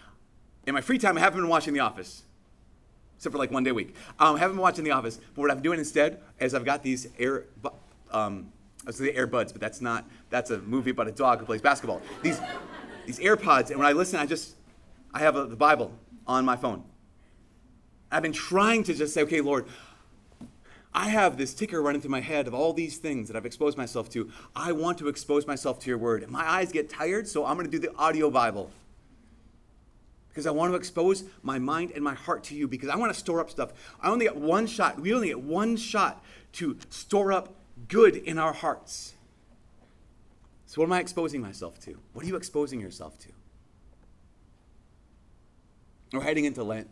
in 0.67 0.75
my 0.75 0.81
free 0.81 0.99
time, 0.99 1.17
I 1.17 1.21
haven't 1.21 1.41
been 1.41 1.49
watching 1.49 1.73
The 1.73 1.81
Office, 1.81 2.25
except 3.23 3.35
for 3.35 3.39
like 3.39 3.53
one 3.53 3.63
day 3.63 3.71
a 3.71 3.75
week. 3.75 3.95
Um, 4.19 4.35
I 4.35 4.41
haven't 4.41 4.57
been 4.57 4.63
watching 4.63 4.83
The 4.83 4.91
Office, 4.91 5.21
but 5.37 5.43
what 5.43 5.51
I'm 5.53 5.63
doing 5.63 5.79
instead 5.79 6.21
is 6.41 6.55
I've 6.55 6.65
got 6.65 6.83
these 6.83 7.07
air, 7.21 7.45
um, 8.11 8.51
I 8.83 8.87
was 8.87 8.99
the 8.99 9.13
AirBuds, 9.13 9.53
but 9.53 9.61
that's 9.61 9.81
not. 9.81 10.11
That's 10.29 10.51
a 10.51 10.59
movie 10.59 10.91
about 10.91 11.07
a 11.07 11.13
dog 11.13 11.39
who 11.39 11.47
plays 11.47 11.63
basketball. 11.63 12.03
These, 12.23 12.41
these 13.07 13.21
AirPods, 13.21 13.71
and 13.71 13.79
when 13.79 13.87
I 13.87 13.93
listen, 13.93 14.19
I 14.19 14.27
just, 14.27 14.57
I 15.15 15.21
have 15.21 15.37
a, 15.37 15.47
the 15.47 15.55
Bible 15.55 15.93
on 16.27 16.45
my 16.45 16.57
phone. 16.57 16.83
I've 18.11 18.25
been 18.25 18.33
trying 18.33 18.83
to 18.85 18.93
just 18.93 19.15
say, 19.15 19.23
okay, 19.23 19.41
Lord, 19.41 19.67
I 20.93 21.09
have 21.09 21.37
this 21.37 21.55
ticker 21.55 21.81
running 21.81 22.01
through 22.01 22.11
my 22.11 22.23
head 22.23 22.49
of 22.49 22.55
all 22.55 22.73
these 22.73 22.99
things 22.99 23.29
that 23.29 23.37
I've 23.37 23.47
exposed 23.47 23.79
myself 23.79 24.11
to. 24.11 24.33
I 24.57 24.73
want 24.73 24.99
to 24.99 25.07
expose 25.07 25.47
myself 25.47 25.79
to 25.79 25.89
your 25.89 25.99
word. 25.99 26.25
And 26.25 26.33
my 26.33 26.43
eyes 26.43 26.73
get 26.73 26.91
tired, 26.91 27.29
so 27.29 27.47
I'm 27.47 27.55
going 27.55 27.71
to 27.71 27.71
do 27.71 27.79
the 27.79 27.95
audio 27.95 28.33
Bible. 28.33 28.73
Because 30.33 30.47
I 30.47 30.51
want 30.51 30.73
to 30.73 30.77
expose 30.77 31.25
my 31.43 31.59
mind 31.59 31.93
and 31.95 32.03
my 32.03 32.15
heart 32.15 32.43
to 32.45 32.55
you 32.55 32.67
because 32.67 32.89
I 32.89 32.97
want 32.97 33.13
to 33.13 33.19
store 33.19 33.39
up 33.39 33.51
stuff. 33.51 33.73
I 34.01 34.09
only 34.09 34.25
get 34.25 34.37
one 34.37 34.67
shot. 34.67 34.99
We 34.99 35.13
only 35.13 35.29
get 35.29 35.43
one 35.43 35.77
shot 35.77 36.25
to 36.55 36.79
store 36.89 37.33
up 37.33 37.55
good 37.89 38.17
in 38.17 38.39
our 38.39 38.55
hearts. 38.55 39.13
So, 40.65 40.81
what 40.81 40.87
am 40.87 40.95
I 40.95 41.01
exposing 41.01 41.43
myself 41.43 41.79
to? 41.81 41.99
What 42.15 42.25
are 42.25 42.29
you 42.29 42.37
exposing 42.37 42.81
yourself 42.81 43.19
to? 43.19 43.29
We're 46.15 46.23
heading 46.23 46.47
into 46.47 46.65
Lent. 46.65 46.89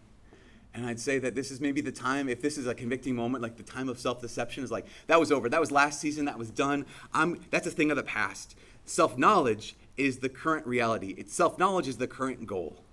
And 0.74 0.86
I'd 0.86 1.00
say 1.00 1.18
that 1.18 1.34
this 1.34 1.50
is 1.50 1.60
maybe 1.60 1.80
the 1.80 1.90
time, 1.90 2.28
if 2.28 2.42
this 2.42 2.56
is 2.56 2.66
a 2.66 2.74
convicting 2.74 3.16
moment, 3.16 3.42
like 3.42 3.56
the 3.56 3.62
time 3.62 3.88
of 3.88 3.98
self 3.98 4.20
deception 4.20 4.62
is 4.62 4.70
like, 4.70 4.86
that 5.06 5.18
was 5.18 5.32
over. 5.32 5.48
That 5.48 5.60
was 5.60 5.72
last 5.72 5.98
season. 5.98 6.26
That 6.26 6.38
was 6.38 6.50
done. 6.50 6.84
I'm, 7.14 7.40
that's 7.50 7.66
a 7.66 7.70
thing 7.70 7.90
of 7.90 7.96
the 7.96 8.02
past. 8.02 8.54
Self 8.84 9.16
knowledge 9.16 9.76
is 9.96 10.18
the 10.18 10.28
current 10.28 10.66
reality, 10.66 11.14
it's 11.16 11.34
self 11.34 11.58
knowledge 11.58 11.88
is 11.88 11.96
the 11.96 12.06
current 12.06 12.46
goal. 12.46 12.84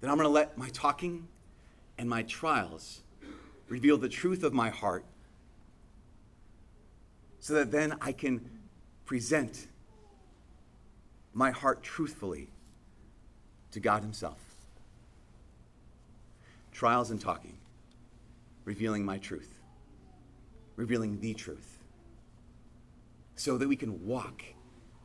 Then 0.00 0.10
I'm 0.10 0.16
going 0.16 0.28
to 0.28 0.32
let 0.32 0.56
my 0.56 0.68
talking 0.68 1.26
and 1.96 2.08
my 2.08 2.22
trials 2.22 3.00
reveal 3.68 3.98
the 3.98 4.08
truth 4.08 4.44
of 4.44 4.52
my 4.52 4.70
heart 4.70 5.04
so 7.40 7.54
that 7.54 7.70
then 7.70 7.96
I 8.00 8.12
can 8.12 8.48
present 9.06 9.66
my 11.32 11.50
heart 11.50 11.82
truthfully 11.82 12.48
to 13.72 13.80
God 13.80 14.02
Himself. 14.02 14.38
Trials 16.72 17.10
and 17.10 17.20
talking, 17.20 17.58
revealing 18.64 19.04
my 19.04 19.18
truth, 19.18 19.60
revealing 20.76 21.20
the 21.20 21.34
truth, 21.34 21.78
so 23.34 23.58
that 23.58 23.68
we 23.68 23.76
can 23.76 24.04
walk 24.06 24.42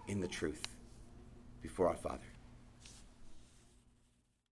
in 0.07 0.21
the 0.21 0.27
truth 0.27 0.67
before 1.61 1.87
our 1.87 1.95
Father. 1.95 2.32